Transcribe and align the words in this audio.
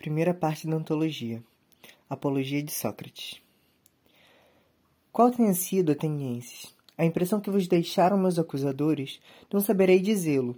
Primeira 0.00 0.32
parte 0.32 0.66
da 0.66 0.76
antologia. 0.76 1.42
Apologia 2.08 2.62
de 2.62 2.72
Sócrates. 2.72 3.38
Qual 5.12 5.30
tenha 5.30 5.52
sido, 5.52 5.92
atenienses, 5.92 6.74
a 6.96 7.04
impressão 7.04 7.38
que 7.38 7.50
vos 7.50 7.68
deixaram 7.68 8.16
meus 8.16 8.38
acusadores, 8.38 9.20
não 9.52 9.60
saberei 9.60 10.00
dizê-lo. 10.00 10.56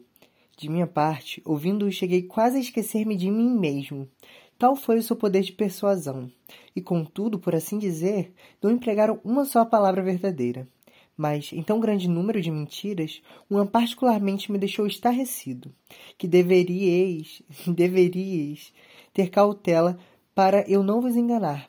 De 0.57 0.69
minha 0.69 0.87
parte, 0.87 1.43
ouvindo-o, 1.45 1.91
cheguei 1.91 2.23
quase 2.23 2.59
a 2.59 2.61
esquecer-me 2.61 3.17
de 3.17 3.33
mim 3.33 3.59
mesmo. 3.59 4.09
Tal 4.57 4.77
foi 4.77 4.99
o 4.99 5.03
seu 5.03 5.17
poder 5.17 5.43
de 5.43 5.51
persuasão, 5.51 6.31
e 6.77 6.81
contudo, 6.81 7.37
por 7.37 7.53
assim 7.53 7.81
dizer, 7.81 8.33
não 8.63 8.71
empregaram 8.71 9.19
uma 9.25 9.45
só 9.45 9.65
palavra 9.65 10.05
verdadeira. 10.05 10.69
Mas, 11.17 11.53
em 11.53 11.63
tão 11.63 11.79
grande 11.79 12.09
número 12.09 12.41
de 12.41 12.51
mentiras, 12.51 13.23
uma 13.49 13.67
particularmente 13.67 14.51
me 14.51 14.59
deixou 14.59 14.87
estarrecido, 14.87 15.73
que 16.17 16.27
deveríeis, 16.27 17.43
deveríeis 17.67 18.73
ter 19.13 19.29
cautela 19.29 19.99
para 20.35 20.69
eu 20.69 20.83
não 20.83 21.01
vos 21.01 21.17
enganar. 21.17 21.69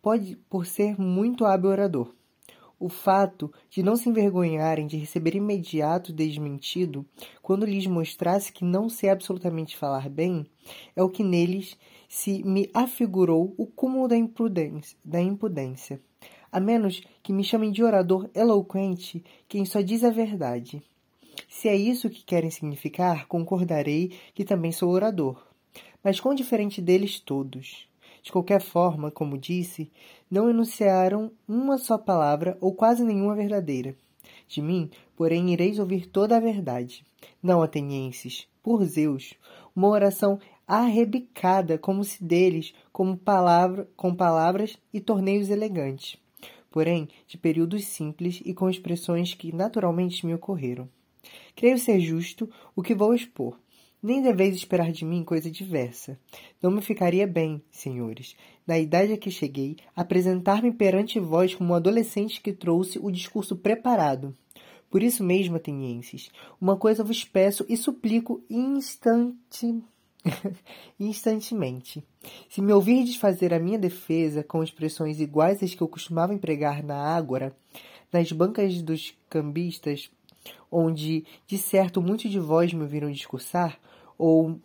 Pode 0.00 0.36
por 0.48 0.66
ser 0.66 0.98
muito 1.00 1.44
hábil 1.44 1.70
orador. 1.70 2.12
O 2.82 2.88
fato 2.88 3.52
de 3.70 3.80
não 3.80 3.94
se 3.94 4.08
envergonharem 4.08 4.88
de 4.88 4.96
receber 4.96 5.36
imediato 5.36 6.12
desmentido, 6.12 7.06
quando 7.40 7.64
lhes 7.64 7.86
mostrasse 7.86 8.52
que 8.52 8.64
não 8.64 8.88
sei 8.88 9.10
absolutamente 9.10 9.76
falar 9.76 10.08
bem, 10.08 10.44
é 10.96 11.00
o 11.00 11.08
que 11.08 11.22
neles 11.22 11.78
se 12.14 12.42
me 12.44 12.68
afigurou 12.74 13.54
o 13.56 13.66
cúmulo 13.66 14.06
da 14.06 14.16
imprudência. 14.18 14.98
Da 15.02 15.18
impudência 15.18 15.98
a 16.52 16.60
menos 16.60 17.02
que 17.22 17.32
me 17.32 17.42
chamem 17.42 17.72
de 17.72 17.82
orador 17.82 18.28
eloquente 18.34 19.24
quem 19.48 19.64
só 19.64 19.80
diz 19.80 20.04
a 20.04 20.10
verdade. 20.10 20.82
Se 21.48 21.66
é 21.66 21.74
isso 21.74 22.10
que 22.10 22.22
querem 22.22 22.50
significar, 22.50 23.26
concordarei 23.26 24.12
que 24.34 24.44
também 24.44 24.70
sou 24.70 24.90
orador, 24.90 25.42
mas 26.04 26.20
quão 26.20 26.34
diferente 26.34 26.82
deles 26.82 27.18
todos. 27.18 27.88
De 28.22 28.30
qualquer 28.30 28.60
forma, 28.60 29.10
como 29.10 29.38
disse, 29.38 29.90
não 30.30 30.50
enunciaram 30.50 31.32
uma 31.48 31.78
só 31.78 31.96
palavra 31.96 32.58
ou 32.60 32.74
quase 32.74 33.02
nenhuma 33.02 33.34
verdadeira. 33.34 33.96
De 34.46 34.60
mim, 34.60 34.90
porém, 35.16 35.50
ireis 35.50 35.78
ouvir 35.78 36.06
toda 36.06 36.36
a 36.36 36.40
verdade. 36.40 37.02
Não, 37.42 37.62
atenienses, 37.62 38.46
por 38.62 38.84
Zeus, 38.84 39.34
uma 39.74 39.88
oração 39.88 40.38
arrebicada 40.66 41.78
como 41.78 42.04
se 42.04 42.22
deles, 42.22 42.74
como 42.92 43.16
palavra, 43.16 43.88
com 43.96 44.14
palavras 44.14 44.78
e 44.92 45.00
torneios 45.00 45.50
elegantes 45.50 46.18
porém 46.72 47.08
de 47.28 47.36
períodos 47.36 47.84
simples 47.84 48.40
e 48.44 48.52
com 48.54 48.68
expressões 48.68 49.34
que 49.34 49.54
naturalmente 49.54 50.26
me 50.26 50.34
ocorreram. 50.34 50.88
Creio 51.54 51.78
ser 51.78 52.00
justo 52.00 52.50
o 52.74 52.82
que 52.82 52.94
vou 52.94 53.14
expor. 53.14 53.60
Nem 54.02 54.20
deveis 54.20 54.56
esperar 54.56 54.90
de 54.90 55.04
mim 55.04 55.22
coisa 55.22 55.48
diversa. 55.48 56.18
Não 56.60 56.72
me 56.72 56.82
ficaria 56.82 57.24
bem, 57.24 57.62
senhores, 57.70 58.34
na 58.66 58.76
idade 58.76 59.12
a 59.12 59.16
que 59.16 59.30
cheguei, 59.30 59.76
apresentar-me 59.94 60.72
perante 60.72 61.20
vós 61.20 61.54
como 61.54 61.72
um 61.72 61.76
adolescente 61.76 62.40
que 62.40 62.52
trouxe 62.52 62.98
o 62.98 63.12
discurso 63.12 63.54
preparado. 63.54 64.36
Por 64.90 65.02
isso 65.04 65.22
mesmo, 65.22 65.56
atenienses, 65.56 66.32
uma 66.60 66.76
coisa 66.76 67.04
vos 67.04 67.24
peço 67.24 67.64
e 67.68 67.76
suplico 67.76 68.42
instante 68.50 69.80
instantemente. 70.98 72.02
Se 72.48 72.60
me 72.60 72.72
ouvirdes 72.72 73.16
fazer 73.16 73.52
a 73.52 73.58
minha 73.58 73.78
defesa 73.78 74.42
com 74.42 74.62
expressões 74.62 75.20
iguais 75.20 75.62
às 75.62 75.74
que 75.74 75.82
eu 75.82 75.88
costumava 75.88 76.34
empregar 76.34 76.82
na 76.82 76.96
Ágora, 76.96 77.54
nas 78.12 78.30
bancas 78.30 78.82
dos 78.82 79.14
cambistas, 79.28 80.10
onde 80.70 81.24
de 81.46 81.58
certo 81.58 82.00
muitos 82.00 82.30
de 82.30 82.38
vós 82.38 82.72
me 82.72 82.82
ouviram 82.82 83.10
discursar, 83.10 83.78
ou 84.18 84.60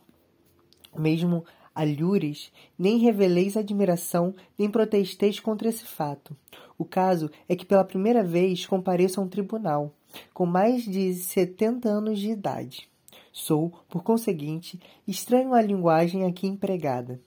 mesmo 0.97 1.45
alhures, 1.73 2.51
nem 2.77 2.97
reveleis 2.97 3.55
admiração, 3.55 4.33
nem 4.57 4.69
protesteis 4.69 5.39
contra 5.39 5.69
esse 5.69 5.85
fato. 5.85 6.35
O 6.77 6.83
caso 6.83 7.29
é 7.47 7.55
que 7.55 7.65
pela 7.65 7.83
primeira 7.83 8.23
vez 8.23 8.65
compareço 8.65 9.19
a 9.19 9.23
um 9.23 9.27
tribunal, 9.27 9.93
com 10.33 10.45
mais 10.45 10.83
de 10.83 11.13
setenta 11.13 11.89
anos 11.89 12.19
de 12.19 12.31
idade. 12.31 12.89
Sou, 13.39 13.71
por 13.87 14.01
conseguinte, 14.01 14.79
estranho 15.07 15.53
à 15.53 15.61
linguagem 15.61 16.25
aqui 16.25 16.47
empregada. 16.47 17.21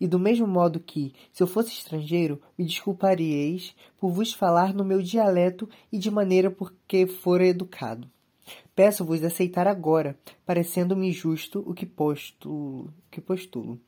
E 0.00 0.06
do 0.06 0.16
mesmo 0.16 0.46
modo 0.46 0.78
que, 0.78 1.12
se 1.32 1.42
eu 1.42 1.46
fosse 1.48 1.72
estrangeiro, 1.72 2.40
me 2.56 2.64
desculparíeis 2.64 3.74
por 3.98 4.12
vos 4.12 4.32
falar 4.32 4.72
no 4.72 4.84
meu 4.84 5.02
dialeto 5.02 5.68
e 5.90 5.98
de 5.98 6.08
maneira 6.08 6.52
por 6.52 6.72
que 6.86 7.04
fora 7.08 7.44
educado. 7.44 8.08
Peço-vos 8.76 9.24
aceitar 9.24 9.66
agora, 9.66 10.16
parecendo-me 10.46 11.10
justo 11.10 11.64
o 11.66 11.74
que 11.74 11.84
postulo, 11.84 12.94
que 13.10 13.20
postulo, 13.20 13.80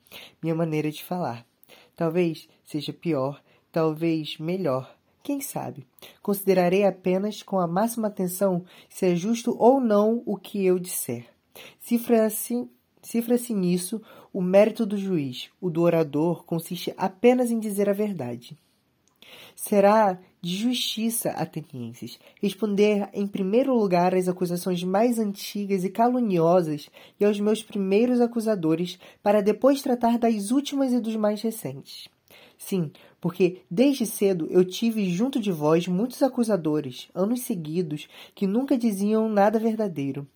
minha 0.42 0.56
maneira 0.56 0.90
de 0.90 1.04
falar. 1.04 1.46
Talvez 1.94 2.48
seja 2.64 2.92
pior, 2.92 3.40
talvez 3.70 4.36
melhor, 4.36 4.98
quem 5.22 5.40
sabe? 5.40 5.86
Considerarei 6.20 6.84
apenas 6.84 7.40
com 7.40 7.60
a 7.60 7.68
máxima 7.68 8.08
atenção 8.08 8.64
se 8.88 9.06
é 9.06 9.14
justo 9.14 9.54
ou 9.56 9.80
não 9.80 10.24
o 10.26 10.36
que 10.36 10.66
eu 10.66 10.76
disser. 10.76 11.37
Cifra-se 11.80 12.68
cifra-se 13.02 13.54
nisso 13.54 14.02
o 14.32 14.42
mérito 14.42 14.84
do 14.84 14.96
juiz. 14.96 15.50
O 15.60 15.70
do 15.70 15.82
orador 15.82 16.44
consiste 16.44 16.92
apenas 16.96 17.50
em 17.50 17.58
dizer 17.58 17.88
a 17.88 17.92
verdade. 17.92 18.56
Será 19.54 20.18
de 20.40 20.56
justiça, 20.56 21.30
atenienses, 21.30 22.18
responder 22.40 23.08
em 23.12 23.26
primeiro 23.26 23.74
lugar 23.74 24.14
às 24.14 24.28
acusações 24.28 24.84
mais 24.84 25.18
antigas 25.18 25.84
e 25.84 25.90
caluniosas 25.90 26.88
e 27.18 27.24
aos 27.24 27.40
meus 27.40 27.62
primeiros 27.62 28.20
acusadores, 28.20 28.98
para 29.22 29.42
depois 29.42 29.82
tratar 29.82 30.16
das 30.16 30.50
últimas 30.50 30.92
e 30.92 31.00
dos 31.00 31.16
mais 31.16 31.42
recentes. 31.42 32.08
Sim, 32.56 32.90
porque 33.20 33.62
desde 33.70 34.06
cedo 34.06 34.46
eu 34.50 34.64
tive 34.64 35.10
junto 35.10 35.40
de 35.40 35.50
vós 35.50 35.88
muitos 35.88 36.22
acusadores, 36.22 37.08
anos 37.14 37.40
seguidos, 37.40 38.08
que 38.34 38.46
nunca 38.46 38.78
diziam 38.78 39.28
nada 39.28 39.58
verdadeiro. 39.58 40.26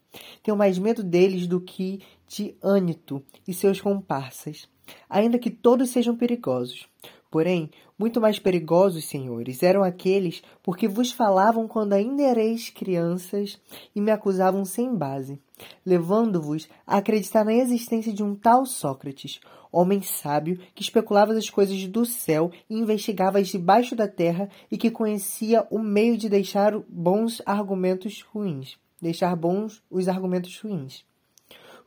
Tenho 0.43 0.57
mais 0.57 0.79
medo 0.79 1.03
deles 1.03 1.47
do 1.47 1.61
que 1.61 2.01
de 2.29 2.55
Ânito 2.63 3.23
e 3.47 3.55
seus 3.55 3.81
comparsas, 3.81 4.69
ainda 5.09 5.39
que 5.39 5.51
todos 5.51 5.91
sejam 5.91 6.17
perigosos. 6.17 6.89
Porém, 7.31 7.71
muito 7.99 8.21
mais 8.21 8.39
perigosos, 8.39 9.07
senhores, 9.07 9.63
eram 9.63 9.83
aqueles 9.83 10.43
porque 10.63 10.87
vos 10.87 11.13
falavam 11.13 11.67
quando 11.67 11.95
ainda 11.95 12.23
erais 12.23 12.69
crianças 12.69 13.59
e 13.95 14.03
me 14.03 14.11
acusavam 14.11 14.67
sem 14.67 14.95
base, 14.95 15.41
levando-vos 15.87 16.69
a 16.87 16.99
acreditar 16.99 17.43
na 17.43 17.55
existência 17.55 18.13
de 18.13 18.23
um 18.23 18.35
tal 18.35 18.67
Sócrates, 18.67 19.41
homem 19.73 20.03
sábio 20.03 20.59
que 20.75 20.83
especulava 20.83 21.33
as 21.33 21.49
coisas 21.49 21.87
do 21.87 22.05
céu 22.05 22.51
e 22.69 22.77
investigava 22.77 23.39
as 23.39 23.49
debaixo 23.49 23.97
da 23.97 24.07
terra 24.07 24.51
e 24.71 24.77
que 24.77 24.91
conhecia 24.91 25.67
o 25.71 25.79
meio 25.79 26.19
de 26.19 26.29
deixar 26.29 26.79
bons 26.87 27.41
argumentos 27.47 28.21
ruins 28.21 28.82
deixar 29.03 29.35
bons 29.35 29.83
os 29.91 30.07
argumentos 30.07 30.59
ruins. 30.61 31.05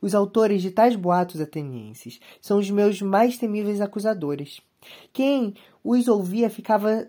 Os 0.02 0.14
autores 0.14 0.60
de 0.60 0.70
tais 0.70 0.94
boatos 0.94 1.40
atenienses 1.40 2.20
são 2.40 2.58
os 2.58 2.70
meus 2.70 3.00
mais 3.00 3.38
temíveis 3.38 3.80
acusadores. 3.80 4.60
Quem 5.12 5.54
os 5.82 6.06
ouvia 6.06 6.50
ficava 6.50 7.08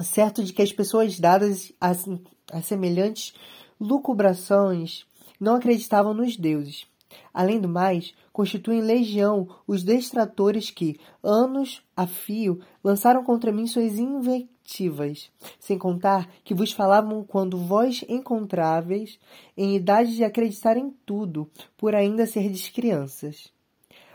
certo 0.00 0.44
de 0.44 0.52
que 0.52 0.60
as 0.60 0.72
pessoas 0.72 1.18
dadas 1.18 1.72
a, 1.80 2.60
semelhantes 2.60 3.32
lucubrações 3.80 5.06
não 5.40 5.56
acreditavam 5.56 6.12
nos 6.12 6.36
deuses. 6.36 6.86
Além 7.32 7.60
do 7.60 7.68
mais, 7.68 8.14
constituem 8.32 8.80
legião 8.80 9.48
os 9.66 9.82
destratores 9.82 10.70
que, 10.70 10.98
anos 11.22 11.82
a 11.96 12.06
fio, 12.06 12.60
lançaram 12.82 13.22
contra 13.22 13.52
mim 13.52 13.66
suas 13.66 13.98
invectivas, 13.98 15.30
sem 15.58 15.78
contar 15.78 16.28
que 16.42 16.54
vos 16.54 16.72
falavam 16.72 17.22
quando 17.24 17.58
vós 17.58 18.04
encontráveis 18.08 19.18
em 19.56 19.76
idade 19.76 20.16
de 20.16 20.24
acreditar 20.24 20.76
em 20.76 20.90
tudo, 21.04 21.50
por 21.76 21.94
ainda 21.94 22.26
serdes 22.26 22.68
crianças. 22.68 23.52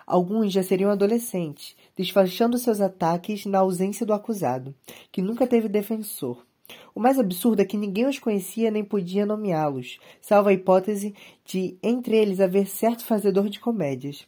Alguns 0.06 0.52
já 0.52 0.62
seriam 0.62 0.92
adolescentes, 0.92 1.76
despachando 1.96 2.58
seus 2.58 2.82
ataques 2.82 3.46
na 3.46 3.60
ausência 3.60 4.06
do 4.06 4.14
acusado, 4.14 4.76
que 5.12 5.22
nunca 5.22 5.48
teve 5.48 5.70
defensor. 5.70 6.46
O 6.94 7.00
mais 7.00 7.20
absurdo 7.20 7.62
é 7.62 7.66
que 7.66 7.78
ninguém 7.78 8.06
os 8.06 8.20
conhecia 8.20 8.72
nem 8.72 8.84
podia 8.84 9.26
nomeá-los, 9.26 10.00
salvo 10.20 10.50
a 10.50 10.54
hipótese 10.54 11.14
de 11.46 11.78
entre 11.82 12.18
eles 12.18 12.40
haver 12.40 12.68
certo 12.68 13.06
fazedor 13.06 13.50
de 13.50 13.60
comédias. 13.60 14.28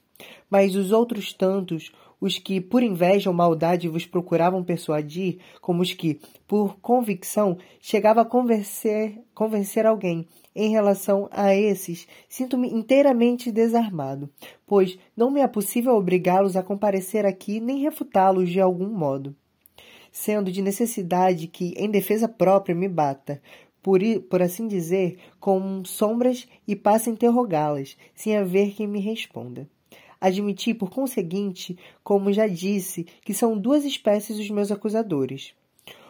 Mas 0.50 0.75
os 0.75 0.92
outros 0.92 1.34
tantos, 1.34 1.92
os 2.22 2.38
que 2.38 2.62
por 2.62 2.81
inveja 2.81 3.30
ou 3.30 3.36
maldade 3.36 3.90
vos 3.90 4.06
procuravam 4.06 4.63
persuadir, 4.63 5.40
como 5.60 5.81
os 5.81 5.92
que, 5.92 6.22
por 6.48 6.78
convicção, 6.80 7.57
chegava 7.81 8.22
a 8.22 8.25
convencer, 8.25 9.19
convencer 9.34 9.86
alguém, 9.86 10.25
em 10.56 10.69
relação 10.69 11.28
a 11.31 11.54
esses, 11.54 12.07
sinto-me 12.30 12.69
inteiramente 12.69 13.51
desarmado, 13.51 14.30
pois 14.66 14.98
não 15.18 15.31
me 15.31 15.42
é 15.42 15.48
possível 15.48 15.95
obrigá-los 15.95 16.56
a 16.56 16.63
comparecer 16.63 17.25
aqui 17.25 17.60
nem 17.60 17.80
refutá-los 17.80 18.50
de 18.50 18.62
algum 18.62 18.88
modo 18.88 19.36
sendo 20.13 20.51
de 20.51 20.62
necessidade 20.62 21.48
que, 21.48 21.74
em 21.75 21.89
defesa 21.89 22.30
própria, 22.30 22.75
me 22.75 22.88
bata, 22.88 23.42
por, 23.81 24.00
por 24.30 24.44
assim 24.44 24.68
dizer, 24.68 25.18
com 25.39 25.83
sombras 25.83 26.48
e 26.68 26.75
passe 26.75 27.10
a 27.10 27.13
interrogá-las, 27.13 27.98
sem 28.13 28.38
haver 28.38 28.74
quem 28.75 28.88
me 28.88 29.00
responda. 29.00 29.68
Admiti, 30.21 30.74
por 30.74 30.92
conseguinte, 30.92 31.77
como 32.04 32.31
já 32.31 32.48
disse, 32.48 33.07
que 33.25 33.33
são 33.33 33.57
duas 33.57 33.83
espécies 33.83 34.39
os 34.39 34.50
meus 34.51 34.71
acusadores. 34.71 35.54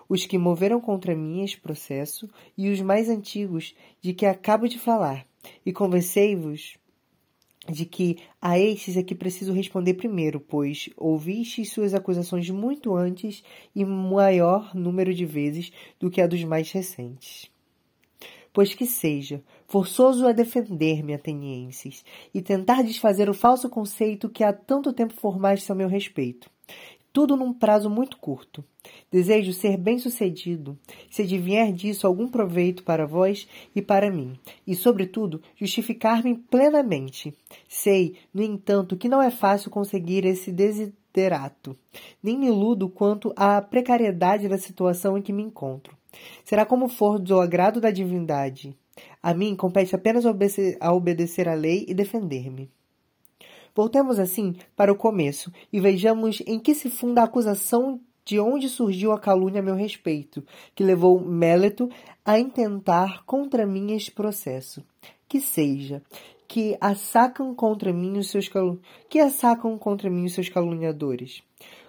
Os 0.08 0.26
que 0.26 0.38
moveram 0.38 0.82
contra 0.82 1.16
mim 1.16 1.42
este 1.42 1.60
processo 1.60 2.30
e 2.58 2.70
os 2.70 2.82
mais 2.82 3.10
antigos 3.10 3.74
de 4.02 4.14
que 4.14 4.26
acabo 4.26 4.68
de 4.68 4.78
falar. 4.78 5.26
E 5.66 5.72
convencei-vos 5.72 6.78
de 7.70 7.86
que 7.86 8.18
a 8.42 8.60
estes 8.60 8.98
é 8.98 9.04
que 9.04 9.16
preciso 9.16 9.54
responder 9.54 9.94
primeiro, 9.94 10.40
pois 10.40 10.90
ouvistes 10.98 11.72
suas 11.72 11.94
acusações 11.94 12.50
muito 12.50 12.96
antes 12.96 13.44
e 13.76 13.86
maior 13.86 14.76
número 14.76 15.14
de 15.14 15.26
vezes 15.26 15.72
do 16.00 16.10
que 16.10 16.22
a 16.22 16.28
dos 16.28 16.44
mais 16.44 16.72
recentes. 16.72 17.52
Pois 18.52 18.74
que 18.74 18.86
seja 18.86 19.42
forçoso 19.66 20.28
a 20.28 20.32
defender-me, 20.32 21.14
atenienses, 21.14 22.06
e 22.34 22.42
tentar 22.42 22.84
desfazer 22.84 23.28
o 23.28 23.34
falso 23.34 23.68
conceito 23.70 24.30
que 24.30 24.44
há 24.44 24.54
tanto 24.54 24.94
tempo 24.94 25.16
formaste 25.16 25.72
a 25.72 25.76
meu 25.76 25.88
respeito. 25.88 26.53
Tudo 27.14 27.38
num 27.38 27.54
prazo 27.54 27.92
muito 27.92 28.18
curto. 28.18 28.66
Desejo 29.12 29.54
ser 29.54 29.78
bem-sucedido, 29.78 30.76
se 31.12 31.22
advier 31.22 31.72
disso 31.72 32.08
algum 32.08 32.28
proveito 32.28 32.84
para 32.84 33.06
vós 33.06 33.48
e 33.76 33.84
para 33.84 34.10
mim, 34.10 34.34
e, 34.66 34.74
sobretudo, 34.74 35.40
justificar-me 35.56 36.36
plenamente. 36.36 37.32
Sei, 37.70 38.16
no 38.34 38.42
entanto, 38.42 38.98
que 38.98 39.08
não 39.08 39.22
é 39.22 39.30
fácil 39.30 39.70
conseguir 39.70 40.26
esse 40.26 40.52
desiderato, 40.52 41.78
nem 42.22 42.36
me 42.36 42.48
iludo 42.48 42.90
quanto 42.90 43.32
à 43.36 43.62
precariedade 43.62 44.50
da 44.50 44.58
situação 44.58 45.16
em 45.16 45.22
que 45.22 45.32
me 45.32 45.44
encontro. 45.44 45.96
Será 46.44 46.66
como 46.66 46.90
for 46.90 47.20
do 47.20 47.40
agrado 47.40 47.80
da 47.80 47.92
divindade. 47.92 48.76
A 49.22 49.36
mim 49.36 49.56
compete 49.56 49.96
apenas 49.96 50.26
a 50.26 50.94
obedecer 50.94 51.48
à 51.48 51.54
lei 51.54 51.86
e 51.88 51.94
defender-me. 51.94 52.72
Voltemos 53.76 54.20
assim 54.20 54.56
para 54.76 54.92
o 54.92 54.96
começo 54.96 55.52
e 55.72 55.80
vejamos 55.80 56.42
em 56.46 56.60
que 56.60 56.76
se 56.76 56.90
funda 56.90 57.22
a 57.22 57.26
acusação 57.26 58.00
de 58.26 58.40
onde 58.40 58.70
surgiu 58.70 59.12
a 59.12 59.20
calúnia 59.20 59.60
a 59.60 59.64
meu 59.64 59.76
respeito, 59.76 60.44
que 60.74 60.84
levou 60.84 61.20
Méleto 61.20 61.90
a 62.24 62.40
intentar 62.40 63.26
contra 63.26 63.66
mim 63.66 63.94
este 63.94 64.12
processo. 64.12 64.84
Que 65.28 65.42
seja, 65.42 66.02
que 66.48 66.78
assacam 66.80 67.54
contra 67.56 67.92
mim 67.92 68.18
os 68.18 68.30
seus 68.30 68.48
calu... 68.48 68.80
que 69.10 69.20
assacam 69.20 69.78
contra 69.78 70.10
mim 70.10 70.26
os 70.26 70.34
seus 70.34 70.50
caluniadores. 70.50 71.42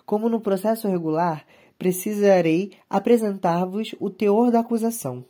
Como 0.07 0.29
no 0.29 0.41
processo 0.41 0.89
regular, 0.89 1.47
precisarei 1.79 2.73
apresentar-vos 2.89 3.95
o 4.01 4.09
teor 4.09 4.51
da 4.51 4.61
acusação. 4.61 5.25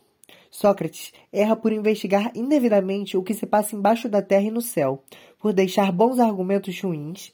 Sócrates 0.49 1.11
erra 1.33 1.55
por 1.55 1.73
investigar 1.73 2.31
indevidamente 2.33 3.17
o 3.17 3.23
que 3.23 3.33
se 3.33 3.45
passa 3.45 3.75
embaixo 3.75 4.07
da 4.07 4.21
terra 4.21 4.45
e 4.45 4.51
no 4.51 4.61
céu, 4.61 5.03
por 5.45 5.53
deixar 5.53 5.91
bons 5.91 6.17
argumentos 6.17 6.81
ruins, 6.81 7.31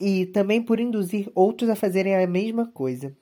e 0.00 0.26
também 0.26 0.60
por 0.60 0.80
induzir 0.80 1.30
outros 1.36 1.70
a 1.70 1.76
fazerem 1.76 2.16
a 2.16 2.26
mesma 2.26 2.66
coisa. 2.66 3.16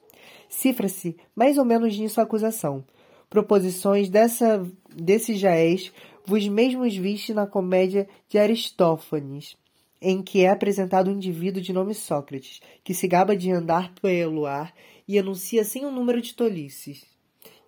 Cifra-se 0.48 1.18
mais 1.34 1.58
ou 1.58 1.66
menos 1.66 1.94
nisso 1.98 2.18
a 2.18 2.22
acusação. 2.22 2.82
Proposições 3.28 4.08
dessa, 4.08 4.66
desse 4.90 5.36
Jaés 5.36 5.92
vos 6.24 6.48
mesmos 6.48 6.96
viste 6.96 7.34
na 7.34 7.46
comédia 7.46 8.08
de 8.26 8.38
Aristófanes, 8.38 9.54
em 10.00 10.22
que 10.22 10.40
é 10.40 10.48
apresentado 10.48 11.10
um 11.10 11.16
indivíduo 11.16 11.60
de 11.60 11.74
nome 11.74 11.92
Sócrates, 11.92 12.62
que 12.82 12.94
se 12.94 13.06
gaba 13.06 13.36
de 13.36 13.50
andar 13.50 13.92
pelo 14.00 14.46
ar 14.46 14.72
e 15.06 15.18
anuncia 15.18 15.62
sem 15.62 15.84
um 15.84 15.92
número 15.92 16.22
de 16.22 16.32
tolices, 16.32 17.04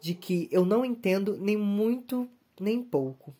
de 0.00 0.14
que 0.14 0.48
eu 0.50 0.64
não 0.64 0.82
entendo 0.82 1.36
nem 1.38 1.58
muito 1.58 2.26
nem 2.58 2.82
pouco. 2.82 3.34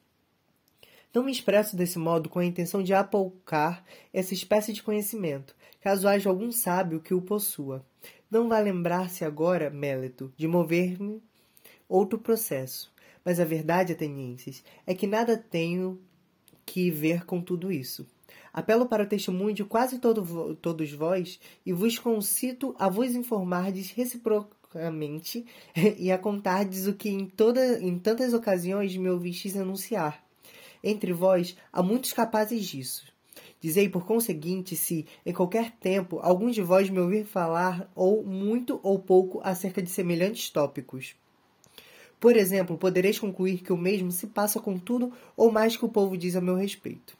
Não 1.14 1.24
me 1.24 1.32
expresso 1.32 1.74
desse 1.74 1.98
modo 1.98 2.28
com 2.28 2.38
a 2.38 2.44
intenção 2.44 2.82
de 2.82 2.92
apoucar 2.92 3.82
essa 4.12 4.34
espécie 4.34 4.72
de 4.72 4.82
conhecimento, 4.82 5.56
caso 5.80 6.06
haja 6.06 6.28
algum 6.28 6.52
sábio 6.52 7.00
que 7.00 7.14
o 7.14 7.22
possua. 7.22 7.84
Não 8.30 8.48
vá 8.48 8.58
lembrar-se 8.58 9.24
agora, 9.24 9.70
Méleto, 9.70 10.32
de 10.36 10.46
mover-me 10.46 11.22
outro 11.88 12.18
processo. 12.18 12.92
Mas 13.24 13.40
a 13.40 13.44
verdade, 13.44 13.92
atenienses, 13.92 14.62
é 14.86 14.94
que 14.94 15.06
nada 15.06 15.36
tenho 15.36 15.98
que 16.66 16.90
ver 16.90 17.24
com 17.24 17.40
tudo 17.40 17.72
isso. 17.72 18.06
Apelo 18.52 18.86
para 18.86 19.04
o 19.04 19.06
testemunho 19.06 19.54
de 19.54 19.64
quase 19.64 19.98
todo, 19.98 20.54
todos 20.56 20.92
vós 20.92 21.40
e 21.64 21.72
vos 21.72 21.98
concito 21.98 22.74
a 22.78 22.88
vos 22.88 23.14
informardes 23.14 23.90
reciprocamente 23.92 25.46
e 25.98 26.12
a 26.12 26.18
contardes 26.18 26.86
o 26.86 26.92
que 26.92 27.08
em, 27.08 27.26
toda, 27.26 27.80
em 27.80 27.98
tantas 27.98 28.34
ocasiões 28.34 28.94
me 28.96 29.08
ouvistes 29.08 29.56
anunciar. 29.56 30.27
Entre 30.82 31.12
vós 31.12 31.56
há 31.72 31.82
muitos 31.82 32.12
capazes 32.12 32.66
disso. 32.66 33.06
Dizei, 33.60 33.88
por 33.88 34.06
conseguinte, 34.06 34.76
se, 34.76 35.06
em 35.26 35.32
qualquer 35.32 35.72
tempo, 35.72 36.20
algum 36.22 36.50
de 36.50 36.62
vós 36.62 36.88
me 36.88 37.00
ouvir 37.00 37.24
falar, 37.24 37.90
ou 37.94 38.24
muito 38.24 38.78
ou 38.82 38.98
pouco, 38.98 39.40
acerca 39.42 39.82
de 39.82 39.90
semelhantes 39.90 40.50
tópicos. 40.50 41.16
Por 42.20 42.36
exemplo, 42.36 42.76
podereis 42.76 43.18
concluir 43.18 43.62
que 43.62 43.72
o 43.72 43.76
mesmo 43.76 44.10
se 44.10 44.26
passa 44.26 44.60
com 44.60 44.78
tudo 44.78 45.12
ou 45.36 45.52
mais 45.52 45.76
que 45.76 45.84
o 45.84 45.88
povo 45.88 46.16
diz 46.16 46.34
a 46.34 46.40
meu 46.40 46.56
respeito. 46.56 47.16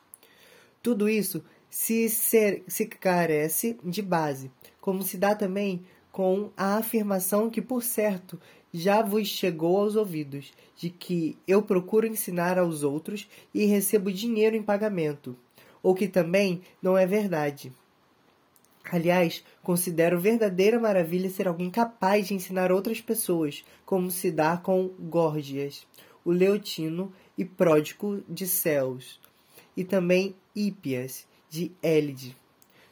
Tudo 0.83 1.09
isso 1.09 1.45
se, 1.71 2.09
ser, 2.09 2.65
se 2.67 2.87
carece 2.87 3.79
de 3.85 4.03
base, 4.03 4.51
como 4.81 5.03
se 5.03 5.17
dá 5.17 5.35
também 5.35 5.85
com 6.11 6.51
a 6.57 6.79
afirmação 6.79 7.49
que, 7.49 7.63
por 7.63 7.83
certo, 7.83 8.41
já 8.73 9.03
vos 9.03 9.27
chegou 9.27 9.79
aos 9.79 9.97
ouvidos, 9.97 10.53
de 10.77 10.91
que 10.91 11.37
eu 11.47 11.63
procuro 11.63 12.07
ensinar 12.07 12.59
aos 12.59 12.83
outros 12.83 13.29
e 13.53 13.65
recebo 13.67 14.13
dinheiro 14.13 14.57
em 14.57 14.63
pagamento, 14.63 15.37
ou 15.83 15.95
que 15.95 16.09
também 16.09 16.63
não 16.83 16.97
é 16.97 17.07
verdade. 17.07 17.73
Aliás, 18.91 19.45
considero 19.63 20.19
verdadeira 20.19 20.81
maravilha 20.81 21.29
ser 21.29 21.47
alguém 21.47 21.71
capaz 21.71 22.29
de 22.29 22.35
ensinar 22.35 22.73
outras 22.73 23.01
pessoas, 23.01 23.65
como 23.85 24.11
se 24.11 24.31
dá 24.31 24.57
com 24.57 24.89
Górgias, 24.99 25.87
o 26.25 26.31
Leotino 26.31 27.13
e 27.37 27.45
Pródico 27.45 28.23
de 28.29 28.47
Céus, 28.47 29.21
e 29.77 29.85
também 29.85 30.35
Hípias, 30.55 31.27
de 31.51 31.71
Élide. 31.83 32.37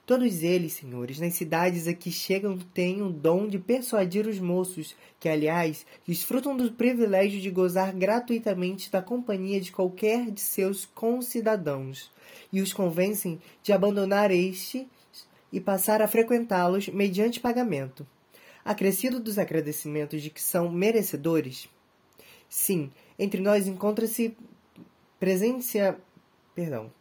Todos 0.06 0.44
eles, 0.44 0.74
senhores, 0.74 1.18
nas 1.18 1.34
cidades 1.34 1.88
a 1.88 1.92
que 1.92 2.12
chegam 2.12 2.56
têm 2.56 3.02
o 3.02 3.10
dom 3.10 3.48
de 3.48 3.58
persuadir 3.58 4.24
os 4.28 4.38
moços, 4.38 4.94
que, 5.18 5.28
aliás, 5.28 5.84
desfrutam 6.06 6.56
do 6.56 6.70
privilégio 6.70 7.40
de 7.40 7.50
gozar 7.50 7.92
gratuitamente 7.92 8.88
da 8.88 9.02
companhia 9.02 9.60
de 9.60 9.72
qualquer 9.72 10.30
de 10.30 10.40
seus 10.40 10.86
concidadãos, 10.86 12.08
e 12.52 12.60
os 12.60 12.72
convencem 12.72 13.40
de 13.64 13.72
abandonar 13.72 14.30
este 14.30 14.86
e 15.52 15.60
passar 15.60 16.00
a 16.00 16.06
frequentá-los 16.06 16.88
mediante 16.88 17.40
pagamento. 17.40 18.06
Acrescido 18.64 19.18
dos 19.18 19.40
agradecimentos 19.40 20.22
de 20.22 20.30
que 20.30 20.40
são 20.40 20.70
merecedores? 20.70 21.68
Sim, 22.48 22.92
entre 23.18 23.40
nós 23.40 23.66
encontra-se 23.66 24.36
presença. 25.18 25.98
Perdão. 26.54 26.95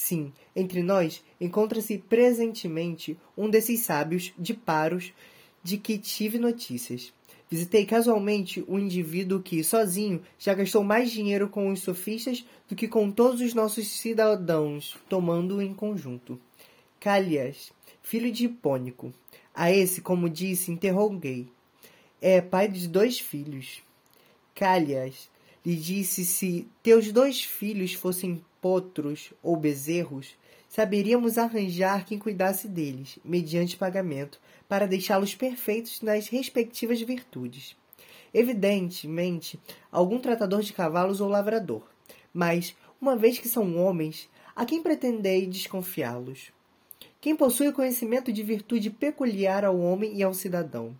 Sim, 0.00 0.32
entre 0.54 0.80
nós 0.80 1.24
encontra-se 1.40 1.98
presentemente 1.98 3.18
um 3.36 3.50
desses 3.50 3.80
sábios 3.80 4.32
de 4.38 4.54
paros 4.54 5.12
de 5.60 5.76
que 5.76 5.98
tive 5.98 6.38
notícias. 6.38 7.12
Visitei 7.50 7.84
casualmente 7.84 8.64
um 8.68 8.78
indivíduo 8.78 9.42
que, 9.42 9.64
sozinho, 9.64 10.22
já 10.38 10.54
gastou 10.54 10.84
mais 10.84 11.10
dinheiro 11.10 11.48
com 11.48 11.68
os 11.72 11.80
sofistas 11.80 12.46
do 12.68 12.76
que 12.76 12.86
com 12.86 13.10
todos 13.10 13.40
os 13.40 13.54
nossos 13.54 13.88
cidadãos, 13.88 14.96
tomando 15.08 15.60
em 15.60 15.74
conjunto. 15.74 16.40
Calias, 17.00 17.72
filho 18.00 18.30
de 18.30 18.44
Hipônico. 18.44 19.12
A 19.52 19.72
esse, 19.72 20.00
como 20.00 20.30
disse, 20.30 20.70
interroguei. 20.70 21.48
É 22.22 22.40
pai 22.40 22.68
de 22.68 22.86
dois 22.86 23.18
filhos. 23.18 23.82
Calias 24.54 25.28
lhe 25.66 25.74
disse 25.74 26.24
se 26.24 26.68
teus 26.84 27.10
dois 27.10 27.42
filhos 27.42 27.94
fossem 27.94 28.40
potros 28.60 29.32
ou 29.42 29.56
bezerros, 29.56 30.36
saberíamos 30.68 31.38
arranjar 31.38 32.04
quem 32.04 32.18
cuidasse 32.18 32.68
deles, 32.68 33.18
mediante 33.24 33.76
pagamento, 33.76 34.40
para 34.68 34.86
deixá-los 34.86 35.34
perfeitos 35.34 36.02
nas 36.02 36.28
respectivas 36.28 37.00
virtudes. 37.00 37.76
Evidentemente, 38.32 39.58
algum 39.90 40.18
tratador 40.18 40.62
de 40.62 40.72
cavalos 40.72 41.20
ou 41.20 41.28
lavrador. 41.28 41.82
Mas, 42.32 42.76
uma 43.00 43.16
vez 43.16 43.38
que 43.38 43.48
são 43.48 43.76
homens, 43.78 44.28
a 44.54 44.66
quem 44.66 44.82
pretendei 44.82 45.46
desconfiá-los? 45.46 46.52
Quem 47.20 47.34
possui 47.34 47.72
conhecimento 47.72 48.32
de 48.32 48.42
virtude 48.42 48.90
peculiar 48.90 49.64
ao 49.64 49.78
homem 49.78 50.16
e 50.16 50.22
ao 50.22 50.34
cidadão? 50.34 50.94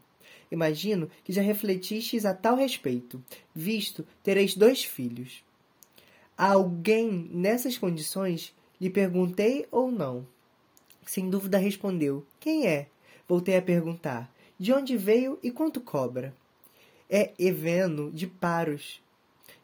Imagino 0.51 1.11
que 1.23 1.33
já 1.33 1.43
refletistes 1.43 2.25
a 2.25 2.33
tal 2.35 2.57
respeito, 2.57 3.23
visto 3.55 4.07
tereis 4.23 4.55
dois 4.55 4.83
filhos. 4.83 5.45
A 6.39 6.53
alguém 6.53 7.29
nessas 7.33 7.77
condições 7.77 8.55
lhe 8.81 8.89
perguntei 8.89 9.67
ou 9.73 9.91
não. 9.91 10.25
Sem 11.05 11.29
dúvida 11.29 11.59
respondeu: 11.59 12.25
Quem 12.39 12.65
é? 12.65 12.87
Voltei 13.29 13.57
a 13.57 13.63
perguntar: 13.63 14.33
De 14.57 14.73
onde 14.73 14.97
veio 14.97 15.37
e 15.43 15.51
quanto 15.51 15.81
cobra? 15.81 16.33
É 17.11 17.33
Eveno 17.41 18.13
de 18.13 18.29
Paros. 18.29 19.03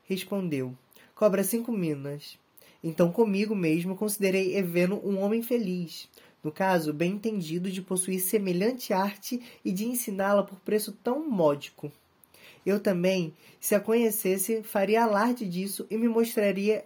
Respondeu: 0.02 0.76
Cobra 1.14 1.44
cinco 1.44 1.70
minas. 1.70 2.36
Então 2.82 3.12
comigo 3.12 3.54
mesmo 3.54 3.94
considerei 3.94 4.56
Eveno 4.56 5.00
um 5.04 5.20
homem 5.20 5.42
feliz. 5.42 6.08
no 6.42 6.50
caso, 6.50 6.92
bem 6.92 7.12
entendido, 7.12 7.70
de 7.70 7.80
possuir 7.80 8.18
semelhante 8.18 8.92
arte 8.92 9.40
e 9.64 9.70
de 9.70 9.86
ensiná-la 9.86 10.42
por 10.42 10.58
preço 10.58 10.90
tão 10.90 11.24
módico. 11.30 11.92
Eu 12.64 12.80
também, 12.80 13.34
se 13.60 13.74
a 13.74 13.80
conhecesse, 13.80 14.62
faria 14.62 15.02
alarde 15.04 15.46
disso 15.46 15.86
e 15.90 15.98
me 15.98 16.08
mostraria 16.08 16.84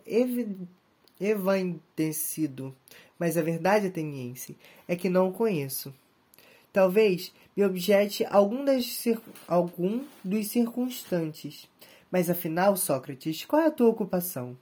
evandecido. 1.20 2.75
Mas 3.18 3.37
a 3.37 3.42
verdade 3.42 3.87
ateniense 3.87 4.56
é 4.87 4.97
que 4.97 5.08
não 5.08 5.28
o 5.28 5.32
conheço. 5.32 5.94
Talvez 6.73 7.32
me 7.56 7.64
objete 7.64 8.25
algum, 8.26 8.64
das, 8.64 9.04
algum 9.47 10.04
dos 10.23 10.49
circunstantes. 10.49 11.68
Mas 12.11 12.30
afinal, 12.30 12.76
Sócrates, 12.76 13.44
qual 13.44 13.62
é 13.62 13.66
a 13.66 13.70
tua 13.70 13.88
ocupação? 13.88 14.56